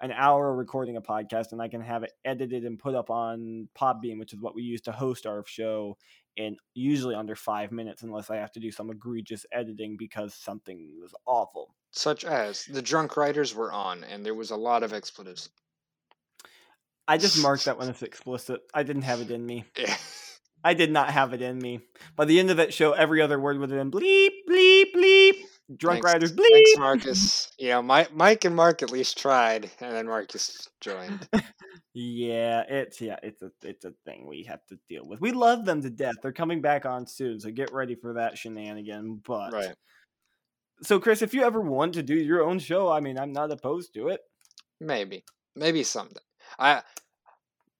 [0.04, 3.70] an hour recording a podcast and I can have it edited and put up on
[3.74, 5.96] Podbean, which is what we use to host our show,
[6.36, 10.90] in usually under five minutes, unless I have to do some egregious editing because something
[11.00, 11.74] was awful.
[11.90, 15.48] Such as the drunk writers were on, and there was a lot of expletives.
[17.08, 18.60] I just marked that one as explicit.
[18.74, 19.64] I didn't have it in me.
[19.78, 19.96] Yeah.
[20.62, 21.80] I did not have it in me.
[22.14, 25.34] By the end of that show, every other word would have been bleep, bleep, bleep.
[25.76, 26.50] Drunk Thanks- riders, bleep.
[26.52, 27.50] Thanks, Marcus.
[27.58, 31.28] You know, Mike, Mike and Mark at least tried, and then Marcus joined.
[31.96, 35.20] Yeah, it's yeah, it's a it's a thing we have to deal with.
[35.20, 36.16] We love them to death.
[36.20, 39.22] They're coming back on soon, so get ready for that shenanigan.
[39.24, 39.74] But Right.
[40.82, 43.52] so, Chris, if you ever want to do your own show, I mean, I'm not
[43.52, 44.20] opposed to it.
[44.80, 45.24] Maybe.
[45.54, 46.18] Maybe someday.
[46.58, 46.82] I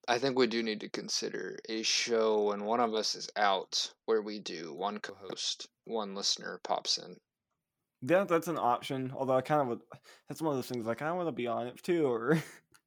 [0.06, 3.92] I think we do need to consider a show when one of us is out
[4.04, 7.16] where we do one co-host, one listener pops in.
[8.06, 9.12] Yeah, that's an option.
[9.16, 9.80] Although I kind of would,
[10.28, 12.06] that's one of those things like I want to be on it too.
[12.06, 12.42] Or,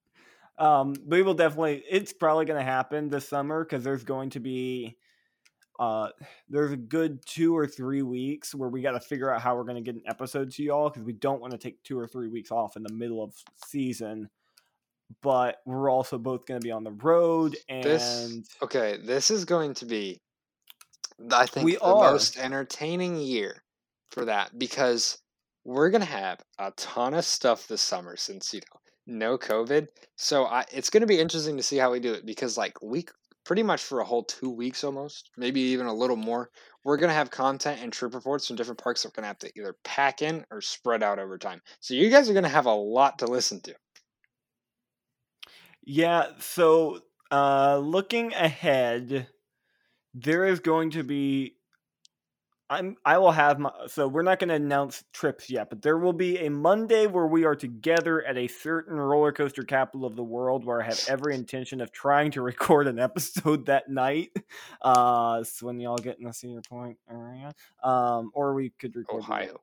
[0.57, 1.83] um, we will definitely.
[1.89, 4.97] It's probably going to happen this summer because there's going to be,
[5.79, 6.09] uh,
[6.49, 9.63] there's a good two or three weeks where we got to figure out how we're
[9.63, 12.07] going to get an episode to y'all because we don't want to take two or
[12.07, 13.33] three weeks off in the middle of
[13.65, 14.29] season.
[15.21, 19.45] But we're also both going to be on the road, and This okay, this is
[19.45, 20.21] going to be
[21.31, 22.11] I think We the are.
[22.11, 23.63] most entertaining year
[24.11, 25.19] for that because
[25.65, 29.87] we're gonna have a ton of stuff this summer since you know no COVID.
[30.15, 33.01] So I, it's gonna be interesting to see how we do it because like we
[33.01, 33.07] c-
[33.45, 36.49] pretty much for a whole two weeks almost, maybe even a little more,
[36.83, 39.51] we're gonna have content and trip reports from different parks that we're gonna have to
[39.57, 41.61] either pack in or spread out over time.
[41.79, 43.75] So you guys are gonna have a lot to listen to.
[45.85, 49.27] Yeah, so uh looking ahead,
[50.13, 51.56] there is going to be
[52.69, 55.97] I'm I will have my so we're not going to announce trips yet, but there
[55.97, 60.15] will be a Monday where we are together at a certain roller coaster capital of
[60.15, 64.31] the world where I have every intention of trying to record an episode that night.
[64.81, 67.53] Uh so when y'all get in the Cedar Point area.
[67.83, 69.61] Um or we could record Ohio.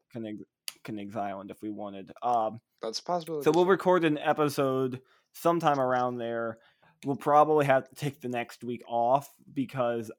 [0.82, 2.10] Kings Island if we wanted.
[2.22, 3.42] Um That's possible.
[3.42, 5.00] so we'll record an episode
[5.34, 6.58] sometime around there.
[7.04, 10.10] We'll probably have to take the next week off because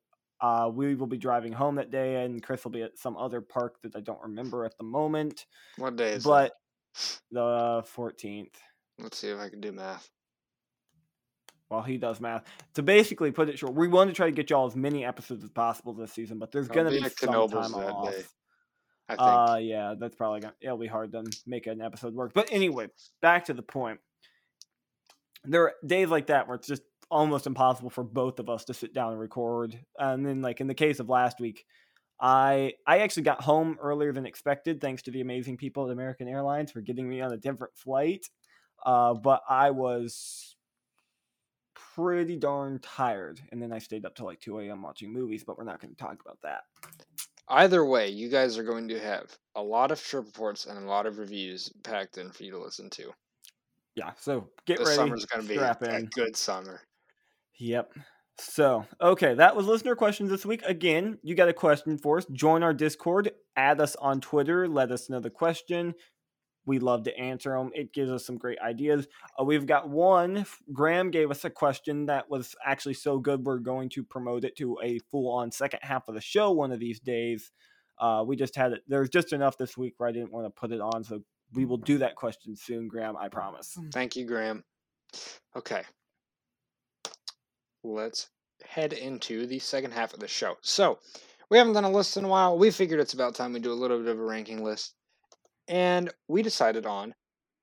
[0.46, 3.42] uh, we will be driving home that day, and Chris will be at some other
[3.42, 5.46] park that I don't remember at the moment.
[5.78, 6.30] what day is that?
[6.30, 6.54] But
[7.32, 8.56] the fourteenth,
[9.00, 10.10] Let's see if I can do math.
[11.70, 12.44] while he does math,
[12.76, 15.44] to basically put it short, we want to try to get y'all as many episodes
[15.44, 18.12] as possible this season, but there's gonna be be some time off.
[18.12, 18.24] day,
[19.10, 19.20] I think.
[19.20, 20.54] Uh, yeah, that's probably gonna.
[20.62, 22.34] It'll be hard to make an episode work.
[22.34, 22.88] But anyway,
[23.22, 24.00] back to the point.
[25.44, 28.74] There are days like that where it's just almost impossible for both of us to
[28.74, 29.80] sit down and record.
[29.98, 31.66] And then, like in the case of last week,
[32.20, 36.28] I I actually got home earlier than expected, thanks to the amazing people at American
[36.28, 38.30] Airlines for getting me on a different flight.
[38.86, 40.56] Uh, but I was
[41.96, 44.82] pretty darn tired, and then I stayed up till like two a.m.
[44.82, 45.44] watching movies.
[45.44, 46.64] But we're not going to talk about that.
[47.48, 50.90] Either way, you guys are going to have a lot of trip reports and a
[50.90, 53.12] lot of reviews packed in for you to listen to.
[53.96, 54.98] Yeah, so get This ready.
[54.98, 56.82] summer's going to be a good summer.
[57.60, 57.94] Yep.
[58.38, 60.62] So, okay, that was listener questions this week.
[60.64, 62.26] Again, you got a question for us.
[62.34, 65.94] Join our Discord, add us on Twitter, let us know the question.
[66.66, 67.70] We love to answer them.
[67.74, 69.08] It gives us some great ideas.
[69.40, 70.46] Uh, we've got one.
[70.74, 74.58] Graham gave us a question that was actually so good, we're going to promote it
[74.58, 77.52] to a full on second half of the show one of these days.
[78.00, 78.82] Uh, we just had it.
[78.88, 81.04] There's just enough this week where I didn't want to put it on.
[81.04, 81.22] So,
[81.54, 83.16] we will do that question soon, Graham.
[83.16, 83.78] I promise.
[83.94, 84.64] Thank you, Graham.
[85.56, 85.84] Okay.
[87.94, 88.30] Let's
[88.66, 90.58] head into the second half of the show.
[90.62, 91.00] So,
[91.50, 92.58] we haven't done a list in a while.
[92.58, 94.94] We figured it's about time we do a little bit of a ranking list.
[95.68, 97.14] And we decided on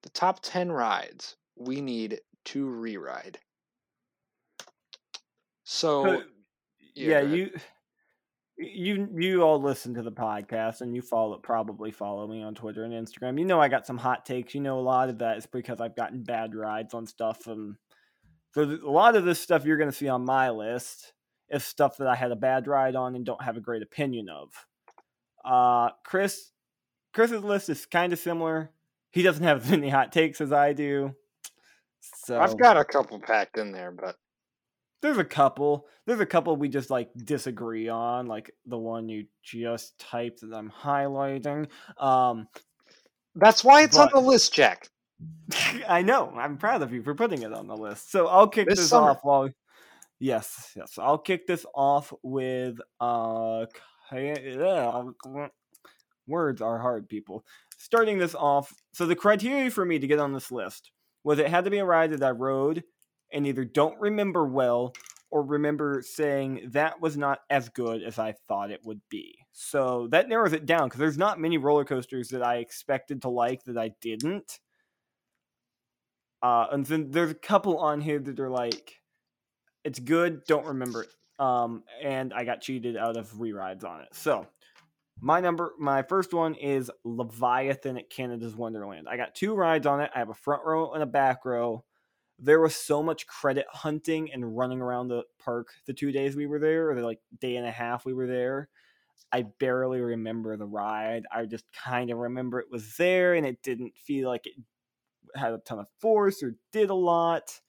[0.03, 3.39] the top 10 rides we need to re ride.
[5.65, 6.23] So, So,
[6.95, 7.51] yeah, yeah, you
[8.59, 12.85] you you all listen to the podcast and you follow probably follow me on Twitter
[12.85, 13.39] and Instagram.
[13.39, 14.55] You know I got some hot takes.
[14.55, 17.77] You know a lot of that is because I've gotten bad rides on stuff and
[18.53, 21.13] so a lot of this stuff you're going to see on my list
[21.51, 24.29] is stuff that I had a bad ride on and don't have a great opinion
[24.29, 24.49] of.
[25.45, 26.51] Uh Chris
[27.13, 28.71] Chris's list is kind of similar.
[29.11, 31.15] He doesn't have as many hot takes as I do.
[32.25, 34.17] So I've got a couple packed in there, but
[35.03, 35.87] there's a couple.
[36.07, 40.55] There's a couple we just like disagree on, like the one you just typed that
[40.55, 41.69] I'm highlighting.
[41.99, 42.49] Um,
[43.35, 44.89] that's why it's But- on the list, Jack.
[45.89, 46.33] I know.
[46.37, 48.11] I'm proud of you for putting it on the list.
[48.11, 49.51] So I'll kick This this, off while.
[50.19, 50.99] Yes, yes.
[50.99, 53.67] I'll kick this off with uh
[56.27, 57.45] words are hard, people.
[57.77, 60.93] Starting this off, so the criteria for me to get on this list
[61.25, 62.85] was it had to be a ride that I rode
[63.33, 64.93] and either don't remember well
[65.31, 69.35] or remember saying that was not as good as I thought it would be.
[69.53, 73.31] So that narrows it down because there's not many roller coasters that I expected to
[73.31, 74.61] like that I didn't.
[76.43, 79.01] Uh, and then there's a couple on here that are like,
[79.85, 81.11] it's good, don't remember it.
[81.39, 84.09] Um, and I got cheated out of re-rides on it.
[84.13, 84.47] So
[85.21, 89.07] my number, my first one is Leviathan at Canada's Wonderland.
[89.09, 90.11] I got two rides on it.
[90.15, 91.85] I have a front row and a back row.
[92.39, 96.47] There was so much credit hunting and running around the park the two days we
[96.47, 98.69] were there, or the like day and a half we were there.
[99.31, 101.25] I barely remember the ride.
[101.33, 104.55] I just kind of remember it was there and it didn't feel like it
[105.35, 107.61] had a ton of force or did a lot.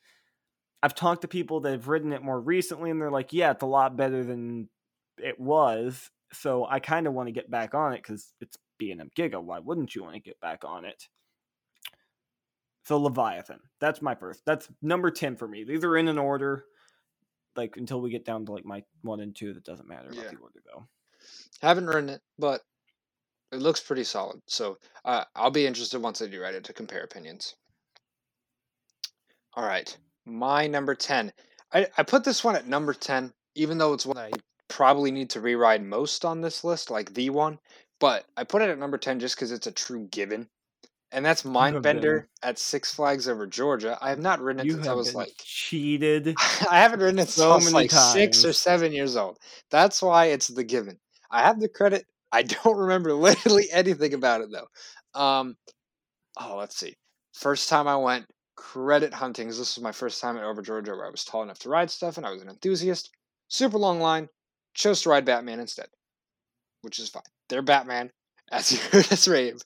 [0.82, 3.64] I've talked to people that have ridden it more recently and they're like, yeah, it's
[3.64, 4.70] a lot better than
[5.18, 6.10] it was.
[6.34, 9.42] So I kind of want to get back on it because it's B&M Giga.
[9.42, 11.08] Why wouldn't you want to get back on it?
[12.86, 13.60] So Leviathan.
[13.80, 14.42] That's my first.
[14.46, 15.64] That's number 10 for me.
[15.64, 16.66] These are in an order.
[17.56, 20.24] Like until we get down to like my one and two, that doesn't matter about
[20.24, 20.32] Yeah.
[20.32, 20.88] the order though.
[21.62, 22.62] Haven't ridden it, but
[23.54, 24.42] it looks pretty solid.
[24.48, 27.56] So uh, I'll be interested once I do ride it to compare opinions.
[29.56, 29.96] All right,
[30.26, 31.32] my number ten.
[31.74, 34.32] I, I put this one at number ten, even though it's one I
[34.68, 37.60] probably need to reride most on this list, like the one.
[38.00, 40.50] But I put it at number ten just because it's a true given,
[41.12, 43.98] and that's Mindbender at Six Flags over Georgia.
[44.02, 46.36] I have not ridden it You since I was like cheated.
[46.70, 49.38] I haven't written it So since many like six or seven years old.
[49.70, 50.98] That's why it's the given.
[51.30, 52.06] I have the credit.
[52.34, 55.20] I don't remember literally anything about it though.
[55.20, 55.56] Um,
[56.40, 56.96] oh, let's see.
[57.34, 58.26] First time I went
[58.56, 59.48] credit hunting.
[59.48, 61.92] This was my first time at Over Georgia, where I was tall enough to ride
[61.92, 63.10] stuff, and I was an enthusiast.
[63.48, 64.28] Super long line.
[64.74, 65.86] Chose to ride Batman instead,
[66.82, 67.22] which is fine.
[67.50, 68.10] Their Batman,
[68.52, 69.62] as you heard us rave,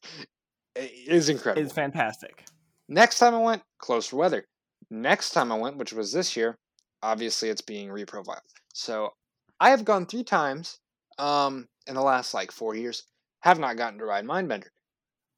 [0.78, 1.64] i- is incredible.
[1.64, 2.44] It's fantastic.
[2.90, 4.46] Next time I went, closer weather.
[4.90, 6.58] Next time I went, which was this year,
[7.04, 8.40] obviously it's being reprofiled.
[8.74, 9.12] So
[9.60, 10.80] I have gone three times
[11.18, 13.04] um, in the last like four years.
[13.42, 14.70] Have not gotten to ride Mindbender.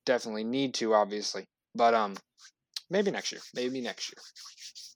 [0.06, 1.45] Definitely need to, obviously.
[1.76, 2.16] But um,
[2.89, 3.41] maybe next year.
[3.54, 4.24] Maybe next year.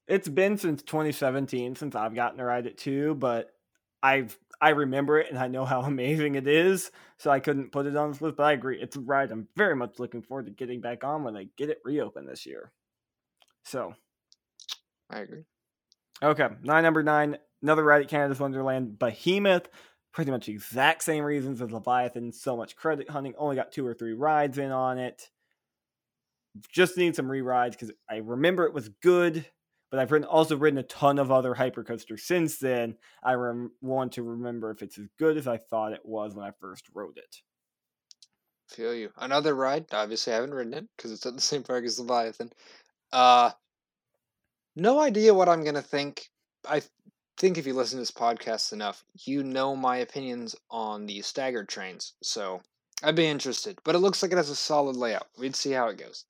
[0.08, 3.51] It's been since 2017 since I've gotten to ride it too, but
[4.01, 7.86] I've I remember it and I know how amazing it is, so I couldn't put
[7.86, 8.38] it on this list.
[8.38, 11.24] But I agree, it's a ride I'm very much looking forward to getting back on
[11.24, 12.72] when they get it reopened this year.
[13.66, 13.93] So
[15.10, 15.43] I agree.
[16.22, 19.70] okay, nine number nine, another ride at Canada's Wonderland, Behemoth.
[20.14, 22.32] Pretty much exact same reasons as Leviathan.
[22.32, 23.34] So much credit hunting.
[23.38, 25.30] Only got two or three rides in on it.
[26.70, 29.43] Just need some re-rides because I remember it was good,
[29.89, 32.95] but I've ridden, also ridden a ton of other hypercoasters since then.
[33.24, 36.45] I rem- want to remember if it's as good as I thought it was when
[36.45, 37.41] I first rode it.
[38.70, 39.09] Feel you.
[39.18, 39.86] Another ride.
[39.91, 42.51] Obviously, I haven't ridden it because it's at the same park as Leviathan.
[43.11, 43.49] Uh,
[44.76, 46.30] no idea what I'm gonna think.
[46.68, 46.82] I
[47.38, 51.70] think if you listen to this podcast enough, you know my opinions on the staggered
[51.70, 52.14] trains.
[52.22, 52.62] So
[53.04, 53.80] I'd be interested.
[53.84, 55.28] But it looks like it has a solid layout.
[55.38, 56.26] We'd see how it goes.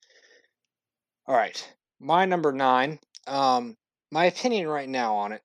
[1.27, 2.99] All right, my number nine.
[3.27, 3.77] Um,
[4.11, 5.41] my opinion right now on it,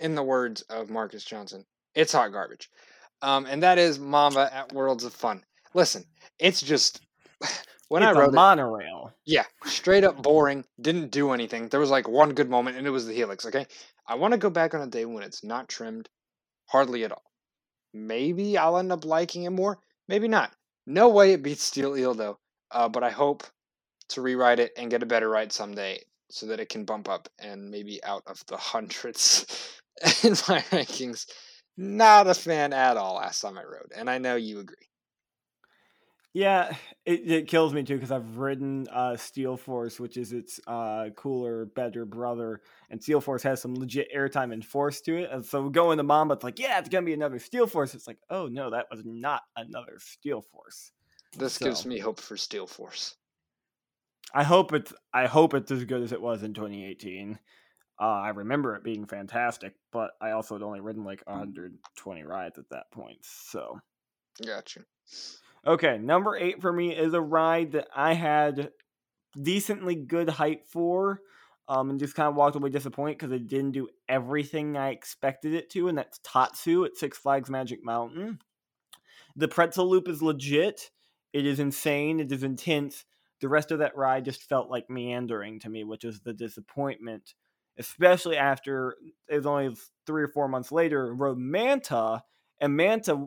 [0.00, 1.64] in the words of Marcus Johnson,
[1.94, 2.68] it's hot garbage.
[3.22, 5.44] Um, and that is Mamba at Worlds of Fun.
[5.74, 6.04] Listen,
[6.38, 7.00] it's just
[7.88, 9.14] when it's I a wrote it, monorail.
[9.26, 10.64] yeah, straight up boring.
[10.80, 11.68] Didn't do anything.
[11.68, 13.46] There was like one good moment, and it was the helix.
[13.46, 13.66] Okay,
[14.06, 16.08] I want to go back on a day when it's not trimmed,
[16.66, 17.22] hardly at all.
[17.92, 19.78] Maybe I'll end up liking it more.
[20.08, 20.52] Maybe not.
[20.86, 22.38] No way it beats Steel Eel though.
[22.70, 23.44] Uh, but I hope
[24.10, 27.28] to rewrite it and get a better ride someday, so that it can bump up
[27.38, 29.46] and maybe out of the hundreds
[30.24, 31.26] in my rankings.
[31.76, 33.16] Not a fan at all.
[33.16, 34.76] Last time I rode, and I know you agree.
[36.36, 36.76] Yeah,
[37.06, 41.08] it, it kills me too because I've ridden uh, Steel Force, which is its uh,
[41.16, 42.60] cooler, better brother,
[42.90, 45.30] and Steel Force has some legit airtime and force to it.
[45.32, 47.94] And so going to Mamba, it's like, yeah, it's gonna be another Steel Force.
[47.94, 50.92] It's like, oh no, that was not another Steel Force.
[51.38, 53.16] This gives me hope for Steel Force.
[54.34, 57.38] I hope it's I hope it's as good as it was in 2018.
[57.98, 62.58] Uh, I remember it being fantastic, but I also had only ridden like 120 rides
[62.58, 63.20] at that point.
[63.22, 63.80] So
[64.44, 64.84] Gotcha.
[65.66, 68.70] Okay, number eight for me is a ride that I had
[69.40, 71.20] decently good hype for,
[71.68, 75.54] um, and just kind of walked away disappointed because it didn't do everything I expected
[75.54, 78.38] it to, and that's Tatsu at Six Flags Magic Mountain.
[79.34, 80.90] The pretzel loop is legit.
[81.32, 82.20] It is insane.
[82.20, 83.04] It is intense.
[83.40, 87.34] The rest of that ride just felt like meandering to me, which is the disappointment.
[87.78, 88.96] especially after
[89.28, 92.22] it was only three or four months later rode Manta,
[92.60, 93.26] and Manta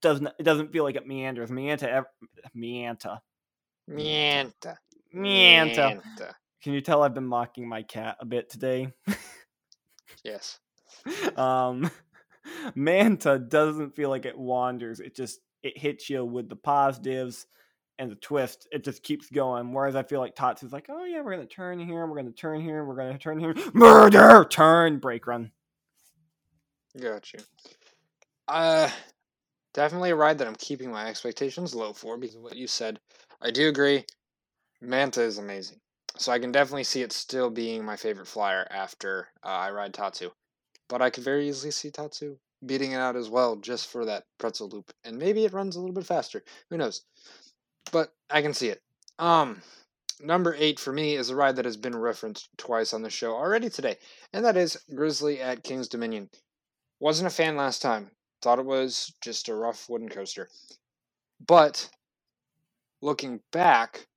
[0.00, 1.50] doesn't it doesn't feel like it meanders.
[1.50, 2.06] Manta, ever,
[2.54, 3.20] Manta,
[3.90, 4.76] Mienta.
[5.12, 6.34] Manta.
[6.62, 8.92] Can you tell I've been mocking my cat a bit today?
[10.24, 10.58] Yes.
[11.36, 11.90] um,
[12.74, 15.00] Manta doesn't feel like it wanders.
[15.00, 17.46] It just it hits you with the positives
[17.98, 18.68] and the twist.
[18.72, 19.72] It just keeps going.
[19.72, 22.60] Whereas I feel like Tatsu's like, oh yeah, we're gonna turn here, we're gonna turn
[22.60, 25.50] here, we're gonna turn here, murder, turn, brake run.
[27.00, 27.38] Got you.
[28.48, 28.90] Uh,
[29.74, 33.00] definitely a ride that I'm keeping my expectations low for because of what you said.
[33.40, 34.04] I do agree.
[34.80, 35.80] Manta is amazing.
[36.16, 39.94] So I can definitely see it still being my favorite flyer after uh, I ride
[39.94, 40.30] Tatsu.
[40.88, 44.24] But I could very easily see Tatsu beating it out as well just for that
[44.38, 44.92] pretzel loop.
[45.04, 46.42] And maybe it runs a little bit faster.
[46.70, 47.04] Who knows?
[47.90, 48.82] But I can see it.
[49.18, 49.62] Um,
[50.20, 53.34] number eight for me is a ride that has been referenced twice on the show
[53.34, 53.98] already today,
[54.32, 56.30] and that is Grizzly at King's Dominion.
[57.00, 58.10] Wasn't a fan last time.
[58.42, 60.48] Thought it was just a rough wooden coaster.
[61.46, 61.88] But
[63.00, 64.08] looking back,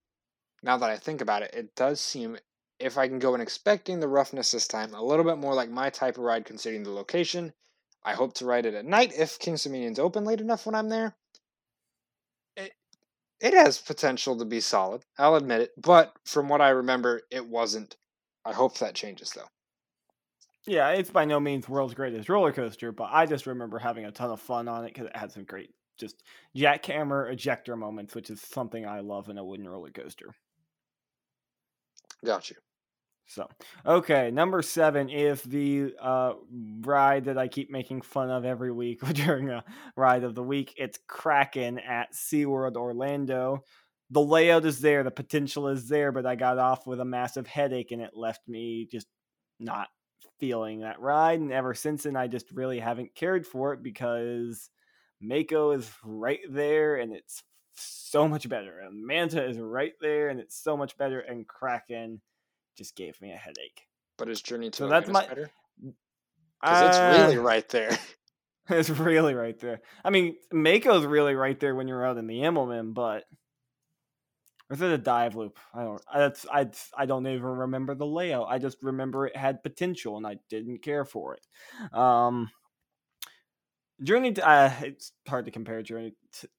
[0.63, 2.37] now that I think about it, it does seem,
[2.79, 5.69] if I can go in expecting the roughness this time, a little bit more like
[5.69, 7.53] my type of ride considering the location.
[8.03, 10.89] I hope to ride it at night if King's Dominion's open late enough when I'm
[10.89, 11.15] there.
[12.55, 12.73] It,
[13.39, 17.47] it has potential to be solid, I'll admit it, but from what I remember, it
[17.47, 17.95] wasn't.
[18.43, 19.49] I hope that changes though.
[20.67, 24.11] Yeah, it's by no means world's greatest roller coaster, but I just remember having a
[24.11, 26.23] ton of fun on it because it had some great just
[26.57, 30.33] jackhammer ejector moments, which is something I love in a wooden roller coaster.
[32.23, 32.55] Got you.
[33.27, 33.47] So,
[33.85, 36.33] okay, number seven is the uh,
[36.81, 39.63] ride that I keep making fun of every week during a
[39.95, 40.73] ride of the week.
[40.77, 43.63] It's Kraken at SeaWorld Orlando.
[44.11, 47.47] The layout is there, the potential is there, but I got off with a massive
[47.47, 49.07] headache and it left me just
[49.59, 49.87] not
[50.39, 51.39] feeling that ride.
[51.39, 54.69] And ever since then, I just really haven't cared for it because
[55.21, 57.43] Mako is right there and it's
[57.75, 58.79] so much better.
[58.79, 61.19] And Manta is right there and it's so much better.
[61.19, 62.21] And Kraken
[62.77, 63.87] just gave me a headache.
[64.17, 65.49] But is Journey to So that's my- better?
[66.61, 67.97] Because it's Uh, really right there.
[68.69, 69.81] It's really right there.
[70.03, 73.25] I mean, Mako's really right there when you're out in the Immelman, but
[74.69, 75.59] or is it a dive loop?
[75.73, 76.01] I don't.
[76.13, 76.67] That's I.
[76.97, 78.47] I don't even remember the layout.
[78.49, 81.95] I just remember it had potential, and I didn't care for it.
[81.95, 82.49] Um,
[84.03, 84.33] Journey.
[84.33, 86.15] To, uh, it's hard to compare Journey.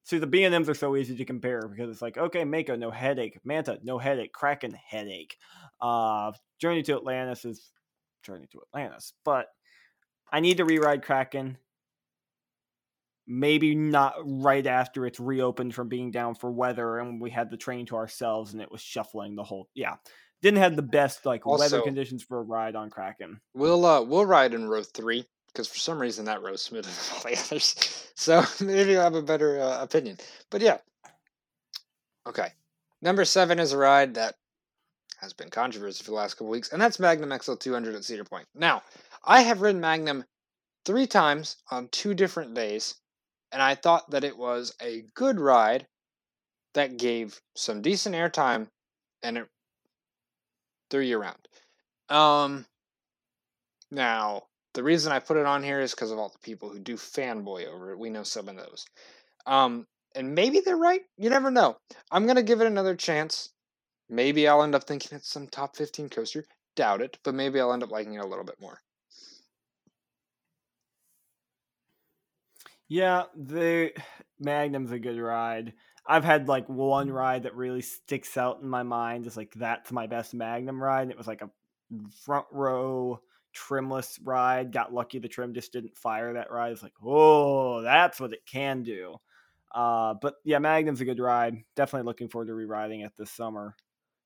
[0.09, 2.77] To, the B and M's are so easy to compare because it's like, okay, Mako,
[2.77, 3.39] no headache.
[3.45, 4.33] Manta, no headache.
[4.33, 5.37] Kraken, headache.
[5.81, 7.73] Uh, Journey to Atlantis is
[8.23, 9.49] Journey to Atlantis, but
[10.33, 11.59] I need to reride Kraken
[13.27, 17.57] maybe not right after it's reopened from being down for weather and we had the
[17.57, 19.97] train to ourselves and it was shuffling the whole yeah
[20.43, 24.27] didn't have the best like weather conditions for a ride on kraken We'll uh we'll
[24.27, 28.11] ride in row three because for some reason that row's smoother than all the others.
[28.15, 30.19] So maybe you'll have a better uh, opinion.
[30.51, 30.79] But yeah.
[32.29, 32.49] Okay.
[33.01, 34.35] Number seven is a ride that
[35.21, 38.47] has been controversial for the last couple weeks, and that's Magnum XL200 at Cedar Point.
[38.55, 38.83] Now,
[39.25, 40.25] I have ridden Magnum
[40.85, 42.97] three times on two different days,
[43.57, 45.87] and I thought that it was a good ride
[46.75, 48.69] that gave some decent airtime,
[49.23, 49.49] and it
[50.91, 51.49] threw you around.
[52.11, 52.67] Um,
[53.91, 54.43] now,
[54.75, 56.97] the reason I put it on here is because of all the people who do
[56.97, 57.99] fanboy over it.
[57.99, 58.85] We know some of those.
[59.47, 61.01] Um, and maybe they're right.
[61.17, 61.79] You never know.
[62.11, 63.55] I'm going to give it another chance.
[64.11, 66.45] Maybe I'll end up thinking it's some top 15 coaster.
[66.75, 68.83] Doubt it, but maybe I'll end up liking it a little bit more.
[72.89, 73.93] Yeah the
[74.41, 75.73] magnum's a good ride.
[76.07, 79.91] I've had like one ride that really sticks out in my mind is like that's
[79.91, 81.51] my best magnum ride and it was like a
[82.25, 83.21] front row
[83.53, 84.73] trimless ride.
[84.73, 86.73] Got lucky the trim just didn't fire that ride.
[86.73, 89.17] It's like oh that's what it can do.
[89.75, 91.57] Uh but yeah magnum's a good ride.
[91.75, 93.75] Definitely looking forward to reriding it this summer.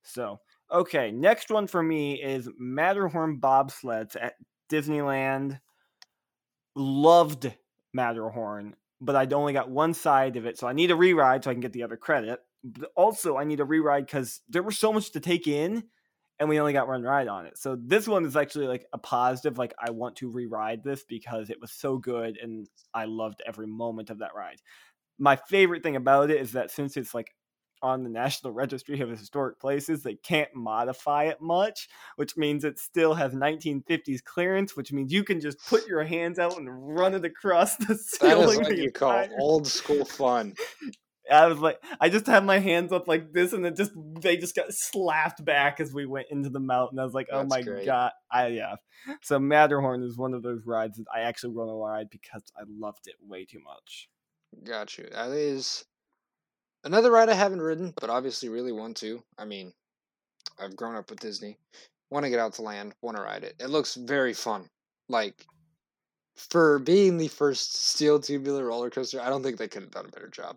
[0.02, 0.40] So
[0.70, 4.34] okay next one for me is matterhorn bobsleds at
[4.70, 5.58] disneyland.
[6.76, 7.52] Loved
[7.92, 11.50] matterhorn but i'd only got one side of it so i need a reride so
[11.50, 14.78] i can get the other credit but also i need a reride because there was
[14.78, 15.84] so much to take in
[16.40, 17.58] and we only got one ride on it.
[17.58, 19.58] So this one is actually like a positive.
[19.58, 23.66] Like I want to re-ride this because it was so good and I loved every
[23.66, 24.56] moment of that ride.
[25.18, 27.34] My favorite thing about it is that since it's like
[27.82, 32.78] on the National Registry of Historic Places, they can't modify it much, which means it
[32.78, 37.14] still has 1950s clearance, which means you can just put your hands out and run
[37.14, 38.60] it across the ceiling.
[38.60, 40.54] is what you call entire- old school fun.
[41.30, 44.36] I was like, I just had my hands up like this, and it just they
[44.36, 46.98] just got slapped back as we went into the mountain.
[46.98, 47.86] I was like, oh That's my great.
[47.86, 48.74] god, I yeah.
[49.22, 52.62] So Matterhorn is one of those rides that I actually want to ride because I
[52.68, 54.08] loved it way too much.
[54.64, 55.08] Got you.
[55.12, 55.84] That is
[56.84, 59.22] another ride I haven't ridden, but obviously really want to.
[59.38, 59.72] I mean,
[60.58, 61.58] I've grown up with Disney.
[62.10, 62.94] Want to get out to land.
[63.02, 63.54] Want to ride it.
[63.60, 64.68] It looks very fun.
[65.08, 65.46] Like
[66.36, 70.06] for being the first steel tubular roller coaster, I don't think they could have done
[70.06, 70.56] a better job.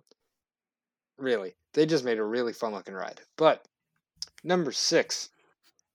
[1.18, 3.22] Really, they just made a really fun looking ride.
[3.38, 3.68] But
[4.44, 5.30] number six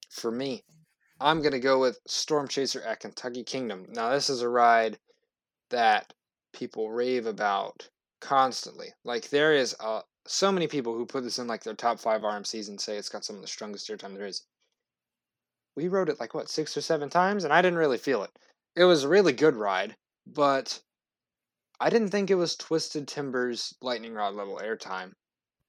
[0.09, 0.63] for me,
[1.19, 3.85] I'm gonna go with Storm Chaser at Kentucky Kingdom.
[3.89, 4.97] Now this is a ride
[5.69, 6.13] that
[6.53, 7.89] people rave about
[8.21, 8.93] constantly.
[9.03, 12.21] Like there is uh, so many people who put this in like their top five
[12.21, 14.43] RMCs and say it's got some of the strongest airtime there is.
[15.75, 18.29] We rode it like what six or seven times, and I didn't really feel it.
[18.75, 19.95] It was a really good ride,
[20.27, 20.79] but
[21.79, 25.13] I didn't think it was Twisted Timbers lightning rod level airtime.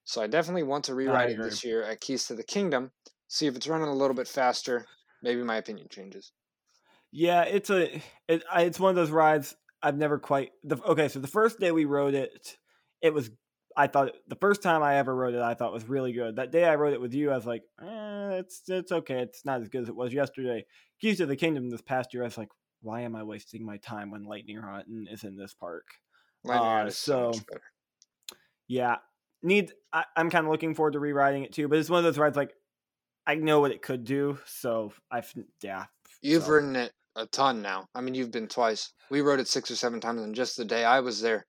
[0.04, 2.90] So I definitely want to rewrite it this year at Keys to the Kingdom.
[3.28, 4.84] See if it's running a little bit faster.
[5.22, 6.32] Maybe my opinion changes.
[7.12, 10.50] Yeah, it's a it, it's one of those rides I've never quite.
[10.64, 12.58] The, okay, so the first day we rode it,
[13.00, 13.30] it was.
[13.76, 16.36] I thought the first time I ever wrote it, I thought was really good.
[16.36, 19.20] That day I wrote it with you, I was like, eh, it's it's okay.
[19.20, 20.64] It's not as good as it was yesterday.
[21.00, 22.50] Keys to the Kingdom this past year, I was like,
[22.82, 25.84] why am I wasting my time when Lightning Rotten is in this park?
[26.48, 27.40] Uh, is so so-.
[28.68, 28.96] Yeah,
[29.42, 29.72] need.
[29.92, 32.18] I, I'm kind of looking forward to rewriting it too, but it's one of those
[32.18, 32.54] rides like
[33.26, 35.84] I know what it could do, so I've yeah.
[36.22, 37.88] You've so- ridden it a ton now.
[37.94, 38.92] I mean, you've been twice.
[39.10, 41.46] We rode it six or seven times in just the day I was there,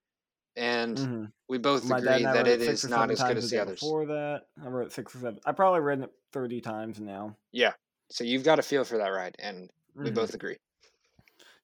[0.56, 1.32] and mhm.
[1.48, 3.80] we both My agree that it six not as good as the the others.
[3.80, 5.40] Before that, I wrote six or seven.
[5.44, 7.36] I probably read it thirty times now.
[7.52, 7.74] Yeah,
[8.10, 9.70] so you've got a feel for that ride, and
[10.02, 10.14] we Mhm.
[10.14, 10.58] both agree.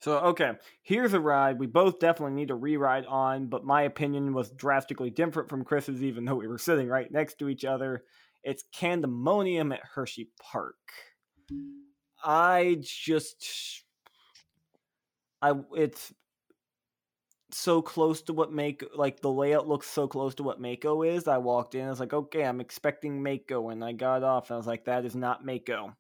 [0.01, 4.33] So okay, here's a ride we both definitely need to rewrite on, but my opinion
[4.33, 8.05] was drastically different from Chris's, even though we were sitting right next to each other.
[8.45, 10.77] It's Candemonium at Hershey Park.
[12.23, 13.85] I just,
[15.43, 16.13] I it's
[17.51, 21.29] so close to what Mako like the layout looks so close to what Mako is.
[21.29, 24.55] I walked in, I was like, okay, I'm expecting Mako, and I got off, and
[24.55, 25.95] I was like, that is not Mako.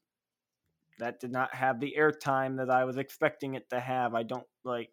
[0.98, 4.14] That did not have the airtime that I was expecting it to have.
[4.14, 4.90] I don't like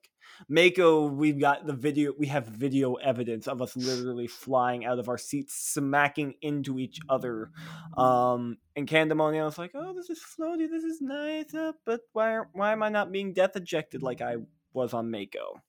[0.47, 1.07] Mako.
[1.07, 2.13] We've got the video.
[2.17, 6.99] We have video evidence of us literally flying out of our seats, smacking into each
[7.09, 7.49] other.
[7.97, 10.69] Um, and Candemonium, was like, "Oh, this is floaty.
[10.69, 12.41] This is nice." Uh, but why?
[12.53, 14.35] Why am I not being death ejected like I
[14.73, 15.61] was on Mako?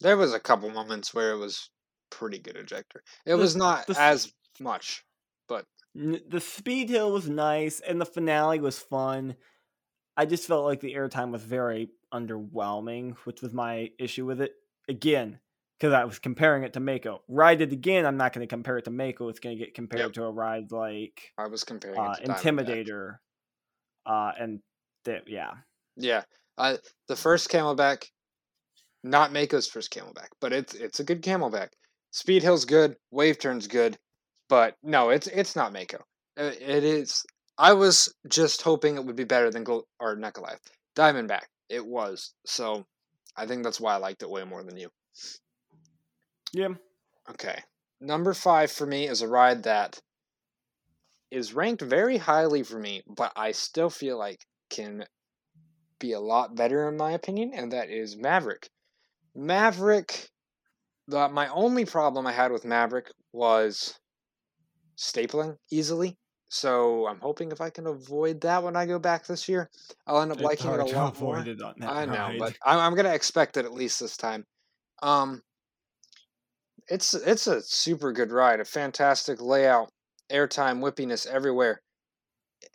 [0.00, 1.70] There was a couple moments where it was
[2.10, 3.02] pretty good ejector.
[3.26, 5.04] It The- was not the as much.
[5.48, 9.36] but the speed hill was nice and the finale was fun
[10.16, 14.52] i just felt like the airtime was very underwhelming which was my issue with it
[14.88, 15.38] again
[15.78, 18.78] because i was comparing it to mako ride it again i'm not going to compare
[18.78, 21.98] it to mako it's going to get compared to a ride like I was comparing
[21.98, 22.42] uh, it to Diamondback.
[22.86, 23.18] intimidator
[24.06, 24.60] uh and
[25.04, 25.52] th- yeah
[25.96, 26.22] Yeah,
[26.58, 26.76] uh,
[27.08, 28.06] the first Camelback,
[29.02, 31.68] not Mako's first Camelback, but it's it's a good Camelback.
[32.10, 33.98] Speed Hill's good, Wave Turn's good,
[34.48, 35.98] but no, it's it's not Mako.
[36.38, 37.24] Uh, It is.
[37.58, 41.46] I was just hoping it would be better than Gold or Goliath, Diamondback.
[41.68, 42.86] It was, so
[43.36, 44.90] I think that's why I liked it way more than you.
[46.52, 46.74] yeah
[47.30, 47.62] Okay.
[48.00, 50.00] Number five for me is a ride that
[51.30, 55.04] is ranked very highly for me, but I still feel like can
[55.98, 58.70] be a lot better in my opinion, and that is Maverick.
[59.38, 60.28] Maverick.
[61.06, 63.98] The, my only problem I had with Maverick was
[64.98, 66.18] stapling easily.
[66.50, 69.70] So I'm hoping if I can avoid that when I go back this year,
[70.06, 71.38] I'll end up liking it a lot more.
[71.38, 72.38] it on that I know, ride.
[72.38, 74.44] but I'm, I'm gonna expect it at least this time.
[75.02, 75.42] Um,
[76.88, 79.90] it's it's a super good ride, a fantastic layout,
[80.32, 81.82] airtime, whippiness everywhere.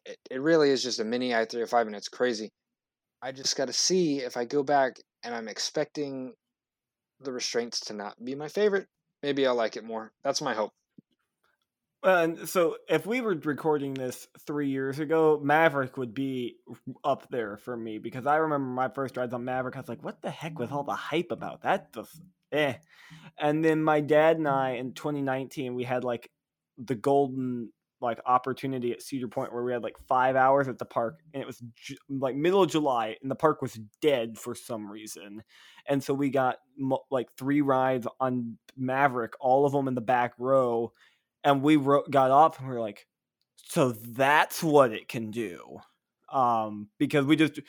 [0.05, 2.51] It, it really is just a mini i305, and it's crazy.
[3.23, 6.33] I just got to see if I go back and I'm expecting
[7.23, 8.87] the restraints to not be my favorite.
[9.21, 10.11] Maybe I'll like it more.
[10.23, 10.73] That's my hope.
[12.03, 16.57] And so if we were recording this three years ago, Maverick would be
[17.03, 19.77] up there for me because I remember my first rides on Maverick.
[19.77, 22.21] I was like, "What the heck was all the hype about that?" Just
[22.51, 22.75] eh.
[23.37, 26.29] And then my dad and I in 2019 we had like
[26.77, 27.71] the golden
[28.03, 31.41] like opportunity at Cedar Point where we had like five hours at the park and
[31.41, 35.43] it was ju- like middle of July and the park was dead for some reason,
[35.87, 40.01] and so we got mo- like three rides on Maverick, all of them in the
[40.01, 40.91] back row
[41.43, 43.07] and we ro- got off and we were like
[43.55, 45.77] so that's what it can do
[46.31, 47.59] um because we just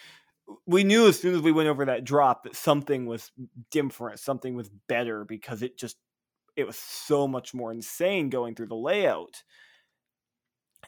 [0.66, 3.30] we knew as soon as we went over that drop that something was
[3.70, 5.96] different something was better because it just
[6.56, 9.42] it was so much more insane going through the layout.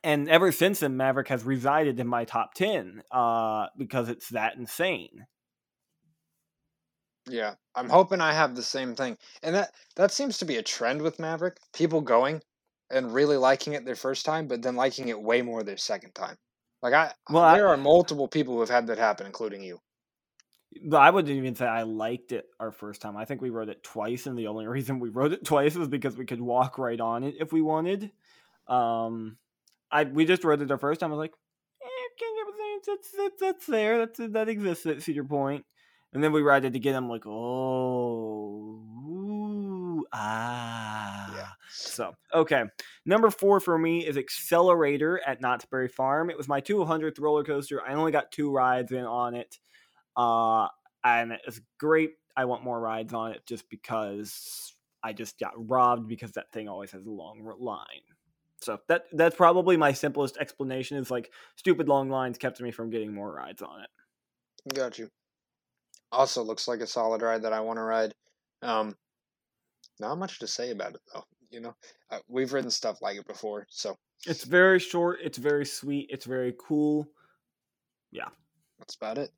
[0.06, 4.54] And ever since then, Maverick has resided in my top ten uh, because it's that
[4.54, 5.26] insane.
[7.28, 10.62] Yeah, I'm hoping I have the same thing, and that that seems to be a
[10.62, 11.56] trend with Maverick.
[11.72, 12.40] People going
[12.88, 16.14] and really liking it their first time, but then liking it way more their second
[16.14, 16.36] time.
[16.82, 19.80] Like I, well, there I, are multiple people who have had that happen, including you.
[20.92, 23.16] I wouldn't even say I liked it our first time.
[23.16, 25.88] I think we wrote it twice, and the only reason we wrote it twice was
[25.88, 28.12] because we could walk right on it if we wanted.
[28.68, 29.38] Um,
[29.90, 31.10] I we just wrote it the first time.
[31.10, 31.34] I was like,
[31.82, 31.86] eh,
[32.86, 33.98] that's that's that's there.
[33.98, 35.64] That's that exists at Cedar Point.
[36.12, 36.94] And then we ride it again.
[36.94, 41.34] I'm like, oh, ooh, ah.
[41.36, 41.48] Yeah.
[41.68, 42.64] So, okay.
[43.04, 46.30] Number four for me is Accelerator at Knott's Berry Farm.
[46.30, 47.82] It was my 200th roller coaster.
[47.86, 49.58] I only got two rides in on it.
[50.16, 50.68] Uh,
[51.04, 52.12] and it's great.
[52.34, 54.72] I want more rides on it just because
[55.02, 58.15] I just got robbed because that thing always has a long line.
[58.62, 62.90] So that that's probably my simplest explanation is like stupid long lines kept me from
[62.90, 64.74] getting more rides on it.
[64.74, 65.08] Got you.
[66.10, 68.14] Also looks like a solid ride that I want to ride.
[68.62, 68.96] Um,
[70.00, 71.24] not much to say about it though.
[71.50, 71.74] You know,
[72.10, 73.96] uh, we've ridden stuff like it before, so
[74.26, 75.18] it's very short.
[75.22, 76.08] It's very sweet.
[76.10, 77.06] It's very cool.
[78.10, 78.28] Yeah,
[78.78, 79.30] that's about it.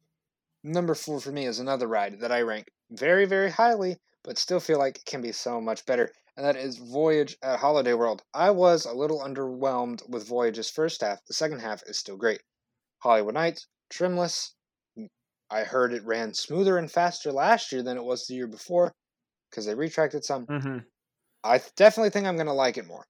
[0.64, 4.60] Number four for me is another ride that I rank very, very highly, but still
[4.60, 8.22] feel like it can be so much better, and that is Voyage at Holiday World.
[8.32, 11.18] I was a little underwhelmed with Voyage's first half.
[11.26, 12.40] The second half is still great.
[13.00, 14.54] Hollywood Nights, trimless,
[15.50, 18.92] I heard it ran smoother and faster last year than it was the year before
[19.50, 20.46] because they retracted some.
[20.46, 20.78] Mm-hmm.
[21.42, 23.04] I definitely think I'm going to like it more.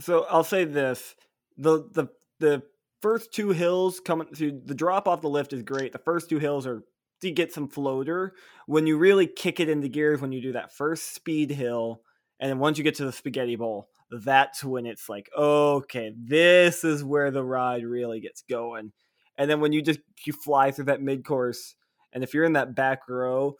[0.00, 1.14] So I'll say this:
[1.56, 2.62] the the the
[3.00, 5.92] first two hills coming to the drop off the lift is great.
[5.92, 6.82] The first two hills are
[7.24, 8.34] to get some floater.
[8.66, 12.02] When you really kick it into gears, when you do that first speed hill,
[12.40, 16.84] and then once you get to the spaghetti bowl, that's when it's like, okay, this
[16.84, 18.92] is where the ride really gets going
[19.36, 21.74] and then when you just you fly through that mid course,
[22.12, 23.56] and if you're in that back row,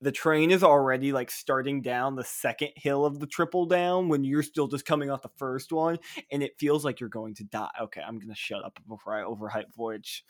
[0.00, 4.24] the train is already like starting down the second hill of the triple down when
[4.24, 5.98] you're still just coming off the first one,
[6.32, 7.70] and it feels like you're going to die.
[7.80, 10.24] Okay, I'm gonna shut up before I overhype Voyage.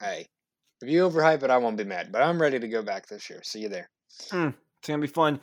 [0.00, 0.28] Hey,
[0.82, 2.12] if you overhype it, I won't be mad.
[2.12, 3.40] But I'm ready to go back this year.
[3.42, 3.90] See you there.
[4.30, 5.40] Mm, it's gonna be fun.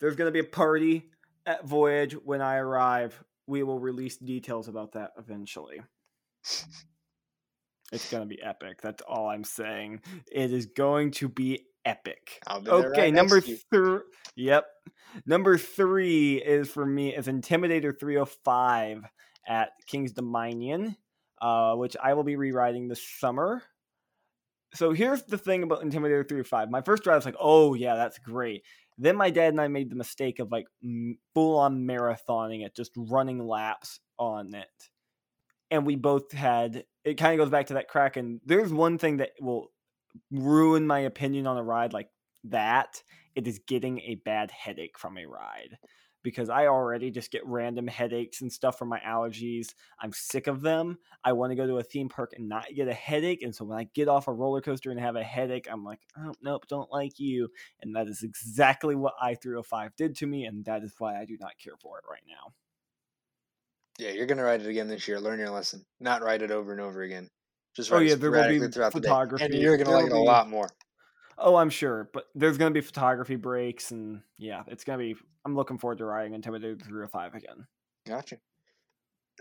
[0.00, 1.10] There's gonna be a party
[1.46, 3.22] at Voyage when I arrive.
[3.46, 5.80] We will release details about that eventually.
[7.92, 8.80] It's gonna be epic.
[8.82, 10.00] That's all I'm saying.
[10.32, 12.40] It is going to be epic.
[12.50, 13.98] okay, right number three.
[14.36, 14.64] Yep,
[15.26, 19.04] number three is for me is Intimidator 305
[19.46, 20.96] at King's Dominion,
[21.40, 23.62] uh, which I will be rewriting this summer.
[24.74, 26.70] So here's the thing about Intimidator 305.
[26.70, 28.62] My first drive was like, oh yeah, that's great.
[28.98, 30.66] Then my dad and I made the mistake of like
[31.34, 34.90] full on marathoning it, just running laps on it
[35.70, 39.18] and we both had it kind of goes back to that Kraken there's one thing
[39.18, 39.70] that will
[40.30, 42.08] ruin my opinion on a ride like
[42.44, 43.02] that
[43.34, 45.76] it is getting a bad headache from a ride
[46.24, 49.74] because I already just get random headaches and stuff from my allergies.
[50.00, 50.98] I'm sick of them.
[51.22, 53.42] I want to go to a theme park and not get a headache.
[53.42, 56.00] And so when I get off a roller coaster and have a headache, I'm like,
[56.18, 57.48] oh, nope, don't like you.
[57.82, 60.46] And that is exactly what I 305 did to me.
[60.46, 62.52] And that is why I do not care for it right now.
[63.98, 65.20] Yeah, you're gonna write it again this year.
[65.20, 65.84] Learn your lesson.
[66.00, 67.28] Not write it over and over again.
[67.76, 69.44] Just oh, write oh, yeah, there will be throughout photography.
[69.44, 70.68] the day, and you're gonna there like it a lot more.
[71.38, 75.16] Oh, I'm sure, but there's gonna be photography breaks, and yeah, it's gonna be.
[75.44, 77.66] I'm looking forward to riding Intimidator 305 again.
[78.06, 78.36] Gotcha.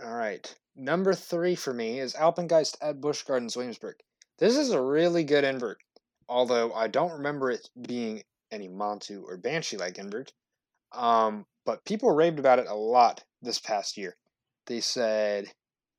[0.04, 3.96] All right, number three for me is Alpengeist at Busch Gardens, Williamsburg.
[4.40, 5.78] This is a really good invert,
[6.28, 10.34] although I don't remember it being any Montu or Banshee like invert.
[10.92, 14.16] Um, but people raved about it a lot this past year
[14.68, 15.52] they said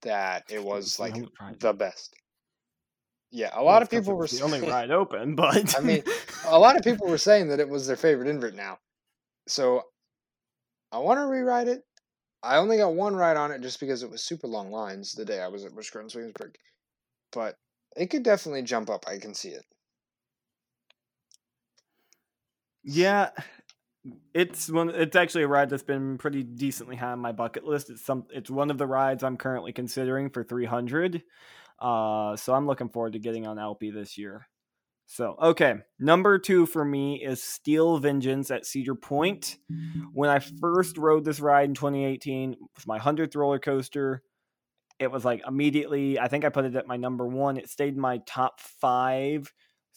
[0.03, 1.15] that it was like
[1.59, 2.15] the best.
[3.35, 6.05] Yeah, a lot of people were the only ride open, but I mean,
[6.47, 8.79] a lot of people were saying that it was their favorite invert now.
[9.49, 9.83] So
[10.93, 11.83] I want to rewrite it.
[12.45, 15.25] I only got one ride on it just because it was super long lines the
[15.25, 16.55] day I was at Busch Gardens Williamsburg.
[17.33, 17.57] But
[17.97, 19.05] it could definitely jump up.
[19.09, 19.65] I can see it.
[22.85, 23.31] Yeah,
[24.33, 24.91] it's one.
[24.91, 27.91] It's actually a ride that's been pretty decently high on my bucket list.
[27.91, 28.27] It's some.
[28.31, 31.25] It's one of the rides I'm currently considering for 300.
[31.81, 34.47] Uh, so I'm looking forward to getting on LP this year.
[35.07, 39.59] So okay, number two for me is Steel Vengeance at Cedar Point.
[40.13, 44.23] When I first rode this ride in 2018, it was my hundredth roller coaster.
[44.99, 46.19] It was like immediately.
[46.19, 47.57] I think I put it at my number one.
[47.59, 49.53] It stayed my top five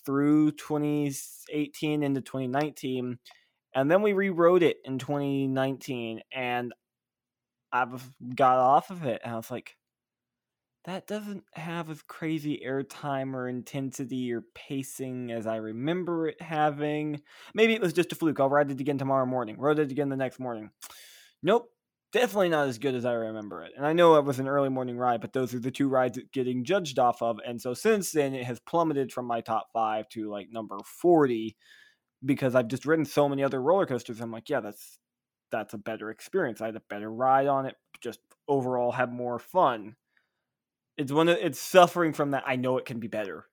[0.05, 3.19] through 2018 into 2019
[3.73, 6.73] And then we rewrote it in 2019, and
[7.71, 9.75] I've got off of it, and I was like,
[10.88, 17.22] that doesn't have as crazy airtime or intensity or pacing as I remember it having.
[17.54, 18.40] Maybe it was just a fluke.
[18.40, 19.58] I'll ride it again tomorrow morning.
[19.60, 20.72] Rode it again the next morning.
[21.44, 21.70] Nope.
[22.14, 23.74] Definitely not as good as I remember it.
[23.76, 26.20] And I know it was an early morning ride, but those are the two rides
[26.32, 27.38] getting judged off of.
[27.46, 31.58] And so since then, it has plummeted from my top five to like number 40
[32.24, 34.22] because I've just ridden so many other roller coasters.
[34.22, 35.00] I'm like, yeah, that's
[35.52, 36.62] that's a better experience.
[36.62, 39.98] I had a better ride on it, just overall have more fun
[40.98, 42.43] it's one of it's suffering from that.
[42.45, 43.45] I know it can be better,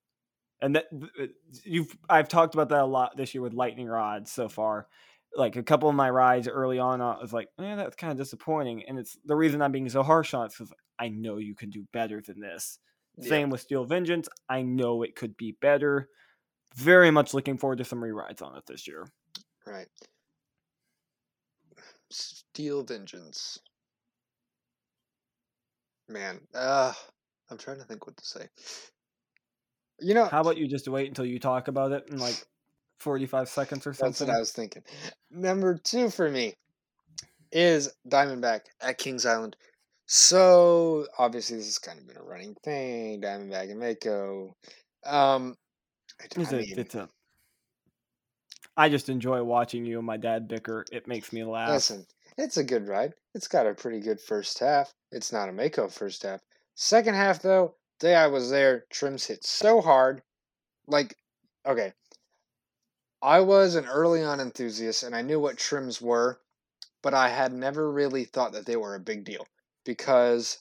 [0.60, 0.86] and that
[1.64, 4.88] you've I've talked about that a lot this year with lightning rods so far.
[5.36, 8.18] Like a couple of my rides early on, I was like, "Man, that's kind of
[8.18, 11.54] disappointing." And it's the reason I'm being so harsh on it because I know you
[11.54, 12.78] can do better than this.
[13.16, 13.28] Yeah.
[13.28, 14.28] Same with Steel Vengeance.
[14.48, 16.08] I know it could be better.
[16.76, 19.06] Very much looking forward to some re-rides on it this year.
[19.66, 19.88] Right.
[22.10, 23.58] Steel Vengeance.
[26.08, 26.92] Man, uh
[27.54, 28.48] I'm trying to think what to say.
[30.00, 32.44] You know, how about you just wait until you talk about it in like
[32.98, 34.10] 45 seconds or something?
[34.10, 34.82] That's what I was thinking.
[35.30, 36.54] Number two for me
[37.52, 39.56] is Diamondback at Kings Island.
[40.06, 44.56] So obviously this has kind of been a running thing, Diamondback and Mako.
[45.06, 45.56] Um,
[46.20, 47.08] I, it's, I mean, a, it's a.
[48.76, 50.84] I just enjoy watching you and my dad bicker.
[50.90, 51.70] It makes me laugh.
[51.70, 52.04] Listen,
[52.36, 53.14] it's a good ride.
[53.34, 54.92] It's got a pretty good first half.
[55.12, 56.40] It's not a Mako first half.
[56.74, 60.22] Second half, though, day I was there, trims hit so hard.
[60.86, 61.16] Like,
[61.64, 61.94] okay,
[63.22, 66.40] I was an early on enthusiast and I knew what trims were,
[67.00, 69.46] but I had never really thought that they were a big deal
[69.84, 70.58] because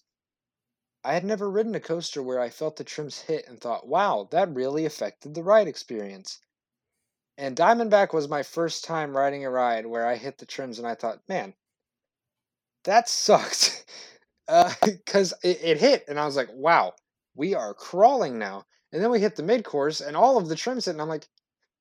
[1.03, 4.29] I had never ridden a coaster where I felt the trims hit and thought, wow,
[4.31, 6.39] that really affected the ride experience.
[7.37, 10.87] And Diamondback was my first time riding a ride where I hit the trims and
[10.87, 11.55] I thought, man,
[12.83, 13.83] that sucked.
[14.47, 16.93] Because uh, it, it hit, and I was like, wow,
[17.35, 18.63] we are crawling now.
[18.91, 21.09] And then we hit the mid course, and all of the trims hit, and I'm
[21.09, 21.27] like,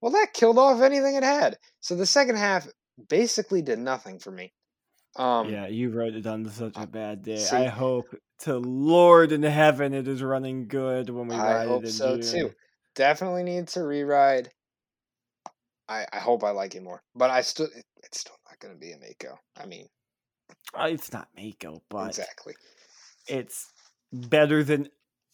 [0.00, 1.58] well, that killed off anything it had.
[1.80, 2.66] So the second half
[3.08, 4.52] basically did nothing for me.
[5.16, 7.36] Um, yeah, you wrote it on such a bad day.
[7.36, 8.06] See, I hope
[8.40, 11.86] to Lord in heaven it is running good when we I ride hope it.
[11.86, 12.30] In so June.
[12.30, 12.54] too.
[12.94, 14.50] Definitely need to re-ride.
[15.88, 17.68] I I hope I like it more, but I still
[18.02, 19.38] it's still not going to be a Mako.
[19.56, 19.86] I mean,
[20.78, 22.54] it's not Mako, but exactly,
[23.28, 23.72] it's
[24.12, 24.88] better than.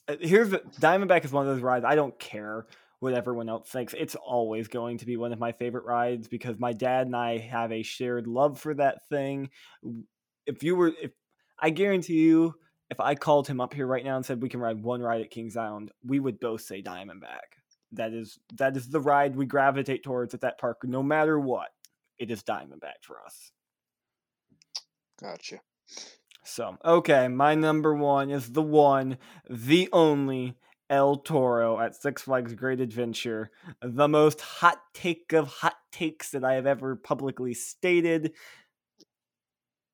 [0.06, 2.66] Uh, here's the Diamondback is one of those rides I don't care
[3.00, 3.94] what everyone else thinks.
[3.96, 7.38] It's always going to be one of my favorite rides because my dad and I
[7.38, 9.50] have a shared love for that thing.
[10.46, 11.12] If you were, if
[11.60, 12.54] I guarantee you,
[12.90, 15.20] if I called him up here right now and said we can ride one ride
[15.20, 17.58] at Kings Island, we would both say Diamondback.
[17.92, 21.68] That is that is the ride we gravitate towards at that park, no matter what.
[22.18, 23.52] It is Diamondback for us.
[25.20, 25.60] Gotcha.
[26.44, 29.18] So, okay, my number one is the one,
[29.50, 30.56] the only
[30.88, 33.50] El Toro at Six Flags Great Adventure.
[33.82, 38.32] The most hot take of hot takes that I have ever publicly stated.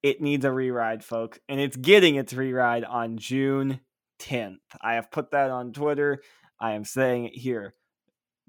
[0.02, 3.80] It needs a reride, folks, and it's getting its reride on June
[4.20, 4.58] 10th.
[4.80, 6.22] I have put that on Twitter.
[6.60, 7.74] I am saying it here.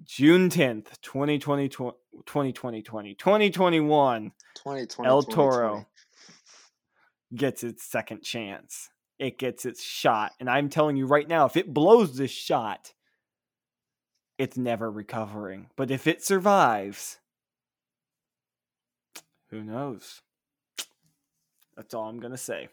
[0.03, 4.31] June 10th, 2020, 2020, 2021.
[4.55, 5.87] 2020, El Toro
[7.33, 8.89] gets its second chance.
[9.17, 10.33] It gets its shot.
[10.39, 12.93] And I'm telling you right now, if it blows this shot,
[14.37, 15.67] it's never recovering.
[15.75, 17.19] But if it survives,
[19.49, 20.21] who knows?
[21.75, 22.69] That's all I'm going to say.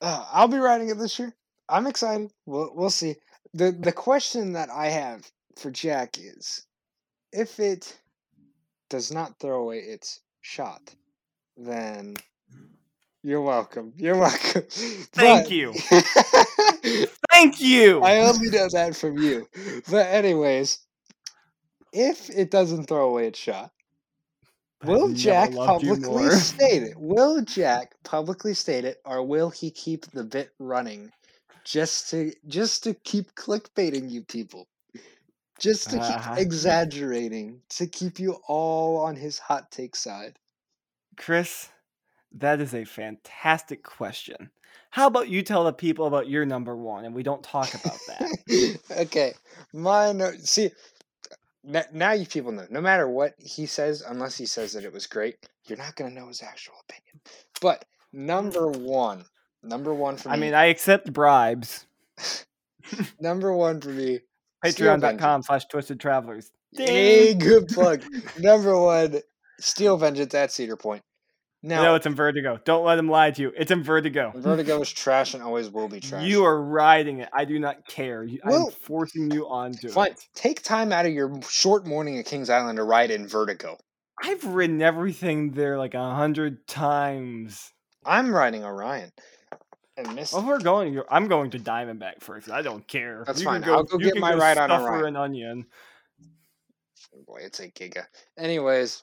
[0.00, 1.34] Uh, I'll be riding it this year.
[1.68, 2.30] I'm excited.
[2.44, 3.16] We'll, we'll see.
[3.54, 6.66] The, the question that I have for Jack is
[7.32, 7.98] if it
[8.90, 10.94] does not throw away its shot,
[11.56, 12.16] then
[13.22, 13.92] you're welcome.
[13.96, 14.64] You're welcome.
[14.68, 15.72] Thank but, you.
[17.30, 18.02] Thank you.
[18.02, 19.48] I only know that from you.
[19.88, 20.80] But anyways,
[21.92, 23.70] if it doesn't throw away its shot,
[24.84, 26.94] will Jack publicly state it?
[26.96, 31.12] Will Jack publicly state it, or will he keep the bit running
[31.64, 34.66] just to just to keep clickbaiting you people?
[35.60, 40.36] Just to keep uh, exaggerating, to keep you all on his hot take side.
[41.16, 41.68] Chris,
[42.34, 44.50] that is a fantastic question.
[44.90, 47.98] How about you tell the people about your number one and we don't talk about
[48.08, 48.78] that?
[48.98, 49.32] okay.
[49.72, 50.70] My no- see
[51.64, 52.66] now you people know.
[52.70, 56.12] No matter what he says, unless he says that it was great, you're not going
[56.12, 57.20] to know his actual opinion.
[57.60, 59.24] But number one,
[59.62, 60.34] number one for me.
[60.34, 61.86] I mean, I accept bribes.
[63.20, 64.20] number one for me.
[64.64, 66.52] Patreon.com slash twisted travelers.
[66.72, 68.02] Hey, good plug.
[68.38, 69.20] number one,
[69.58, 71.02] Steel Vengeance at Cedar Point.
[71.64, 72.62] Now, no, it's Invertigo.
[72.64, 73.52] Don't let them lie to you.
[73.56, 74.34] It's Invertigo.
[74.34, 76.24] Vertigo is trash and always will be trash.
[76.24, 77.28] You are riding it.
[77.32, 78.24] I do not care.
[78.24, 80.10] You- Well, I'm forcing you onto Fine.
[80.12, 80.26] it.
[80.34, 83.78] Take time out of your short morning at Kings Island to ride Invertigo.
[84.24, 87.72] I've ridden everything there like a hundred times.
[88.04, 89.12] I'm riding Orion.
[89.96, 90.32] And Mist.
[90.32, 92.50] Well, if we're going, I'm going to Diamondback first.
[92.50, 93.22] I don't care.
[93.26, 93.60] That's you fine.
[93.60, 95.06] Go, I'll go you get my go ride on suffer Orion.
[95.06, 95.66] an onion.
[97.14, 98.04] Oh, boy, it's a giga.
[98.38, 99.02] Anyways,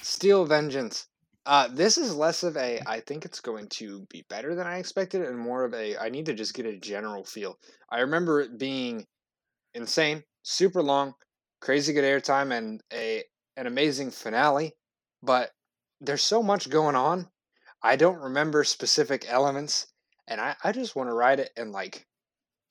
[0.00, 1.06] Steel Vengeance.
[1.46, 2.80] Uh, this is less of a.
[2.86, 5.96] I think it's going to be better than I expected, and more of a.
[5.98, 7.58] I need to just get a general feel.
[7.90, 9.06] I remember it being
[9.74, 11.14] insane, super long,
[11.60, 13.24] crazy good airtime, and a
[13.56, 14.74] an amazing finale.
[15.22, 15.50] But
[16.00, 17.28] there's so much going on.
[17.82, 19.86] I don't remember specific elements,
[20.26, 22.06] and I I just want to ride it and like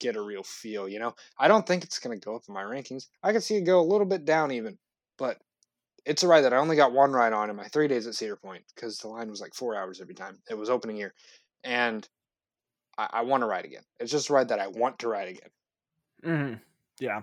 [0.00, 0.88] get a real feel.
[0.88, 3.06] You know, I don't think it's going to go up in my rankings.
[3.22, 4.78] I could see it go a little bit down even,
[5.16, 5.38] but
[6.06, 8.14] it's a ride that I only got one ride on in my three days at
[8.14, 10.38] Cedar Point because the line was like four hours every time.
[10.50, 11.14] It was opening year,
[11.64, 12.06] and
[12.98, 13.82] I, I want to ride again.
[14.00, 15.50] It's just a ride that I want to ride again.
[16.22, 16.54] hmm
[17.00, 17.22] Yeah.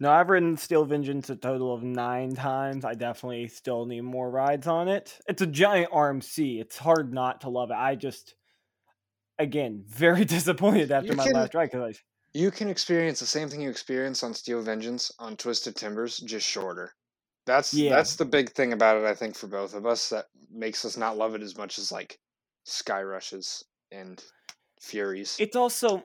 [0.00, 2.84] No, I've ridden Steel Vengeance a total of nine times.
[2.84, 5.16] I definitely still need more rides on it.
[5.28, 6.60] It's a giant RMC.
[6.60, 7.76] It's hard not to love it.
[7.76, 8.34] I just,
[9.38, 12.00] again, very disappointed after You my can- last ride because
[12.32, 16.48] You can experience the same thing you experience on Steel Vengeance on Twisted Timbers, just
[16.48, 16.92] shorter.
[17.46, 17.88] That's Yeah.
[17.88, 19.04] that's the big thing about it.
[19.04, 21.92] I think for both of us that makes us not love it as much as
[21.92, 22.20] like
[22.64, 24.22] Sky Rushes and
[24.80, 25.38] Furies.
[25.38, 26.04] it's also,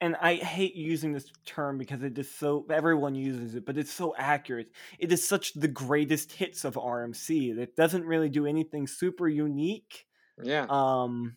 [0.00, 3.92] and I hate using this term because it is so, everyone uses it, but it's
[3.92, 4.72] so accurate.
[4.98, 7.50] It is such the greatest hits of RMC.
[7.50, 10.06] It doesn't really do anything super unique.
[10.42, 11.36] yeah, Um,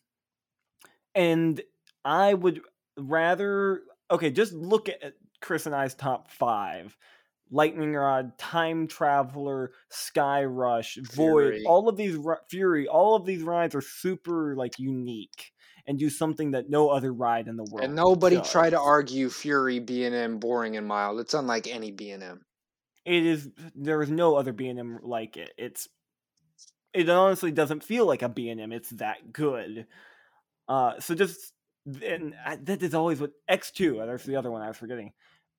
[1.15, 1.61] and
[2.03, 2.61] I would
[2.97, 6.97] rather okay, just look at Chris and I's top five:
[7.51, 12.17] Lightning Rod, Time Traveler, Sky Rush, void all of these
[12.49, 12.87] Fury.
[12.87, 15.51] All of these rides are super like unique
[15.85, 17.85] and do something that no other ride in the world.
[17.85, 18.51] and nobody does.
[18.51, 21.19] try to argue Fury B and M boring and mild.
[21.19, 22.45] It's unlike any B and M.
[23.03, 23.49] It is.
[23.75, 25.51] There is no other B and M like it.
[25.57, 25.87] It's.
[26.93, 28.71] It honestly doesn't feel like a B and M.
[28.71, 29.87] It's that good.
[30.67, 31.53] Uh, so just
[32.05, 34.01] and I- that is always what X two.
[34.05, 35.11] That's the other one I was forgetting.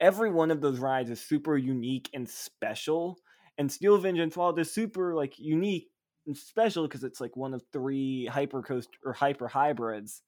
[0.03, 3.17] Every one of those rides is super unique and special.
[3.57, 5.89] And Steel Vengeance, while it is super like unique
[6.27, 10.23] and special because it's like one of three hyper coast or hyper hybrids,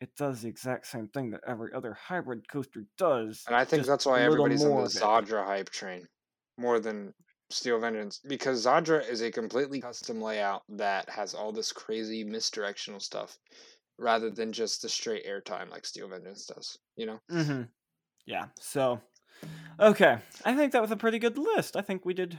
[0.00, 3.42] it does the exact same thing that every other hybrid coaster does.
[3.46, 4.88] And I think that's why everybody's on more the.
[4.90, 6.06] Zadra hype train
[6.58, 7.14] more than
[7.50, 13.00] Steel Vengeance because Zadra is a completely custom layout that has all this crazy misdirectional
[13.00, 13.38] stuff
[13.98, 16.78] rather than just the straight airtime like Steel Vengeance does.
[16.96, 17.62] You know, Mm-hmm.
[18.26, 18.46] Yeah.
[18.58, 19.00] So,
[19.80, 21.76] okay, I think that was a pretty good list.
[21.76, 22.38] I think we did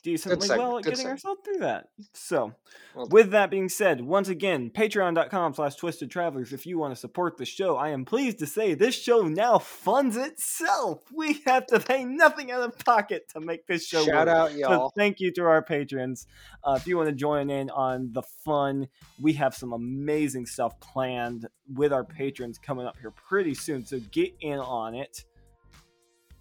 [0.00, 1.12] decently segment, well at getting segment.
[1.12, 1.88] ourselves through that.
[2.14, 2.52] So,
[2.94, 6.52] Well- with that being said, once again, patreon.com slash twisted travelers.
[6.52, 9.58] If you want to support the show, I am pleased to say this show now
[9.58, 11.02] funds itself.
[11.14, 14.36] We have to pay nothing out of pocket to make this show shout work.
[14.36, 14.92] out So y'all.
[14.96, 16.26] thank you to our patrons.
[16.64, 18.88] Uh, if you want to join in on the fun,
[19.20, 23.84] we have some amazing stuff planned with our patrons coming up here pretty soon.
[23.84, 25.24] So get in on it.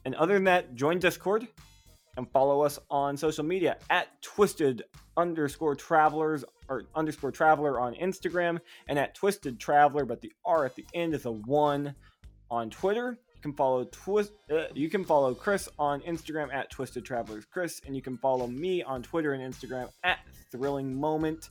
[0.05, 1.47] And other than that, join Discord
[2.19, 4.83] and follow us on social media at twisted
[5.15, 8.59] underscore travelers or underscore traveler on Instagram
[8.89, 11.95] and at twisted traveler, but the R at the end is a one
[12.51, 13.17] on Twitter.
[13.35, 14.33] You can follow twist.
[14.51, 18.47] Uh, you can follow Chris on Instagram at Twisted Travelers Chris, and you can follow
[18.47, 20.19] me on Twitter and Instagram at
[20.51, 21.49] Thrilling Moment,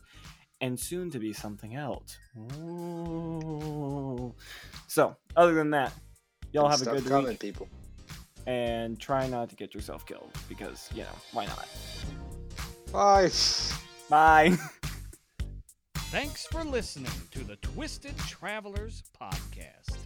[0.61, 2.19] and soon to be something else.
[2.59, 4.35] Ooh.
[4.87, 5.95] So, other than that,
[6.53, 7.69] y'all have a good coming, week, people.
[8.49, 11.69] And try not to get yourself killed because you know why not.
[12.91, 13.31] Bye.
[14.09, 14.57] Bye.
[16.11, 19.98] Thanks for listening to the Twisted Travelers Podcast.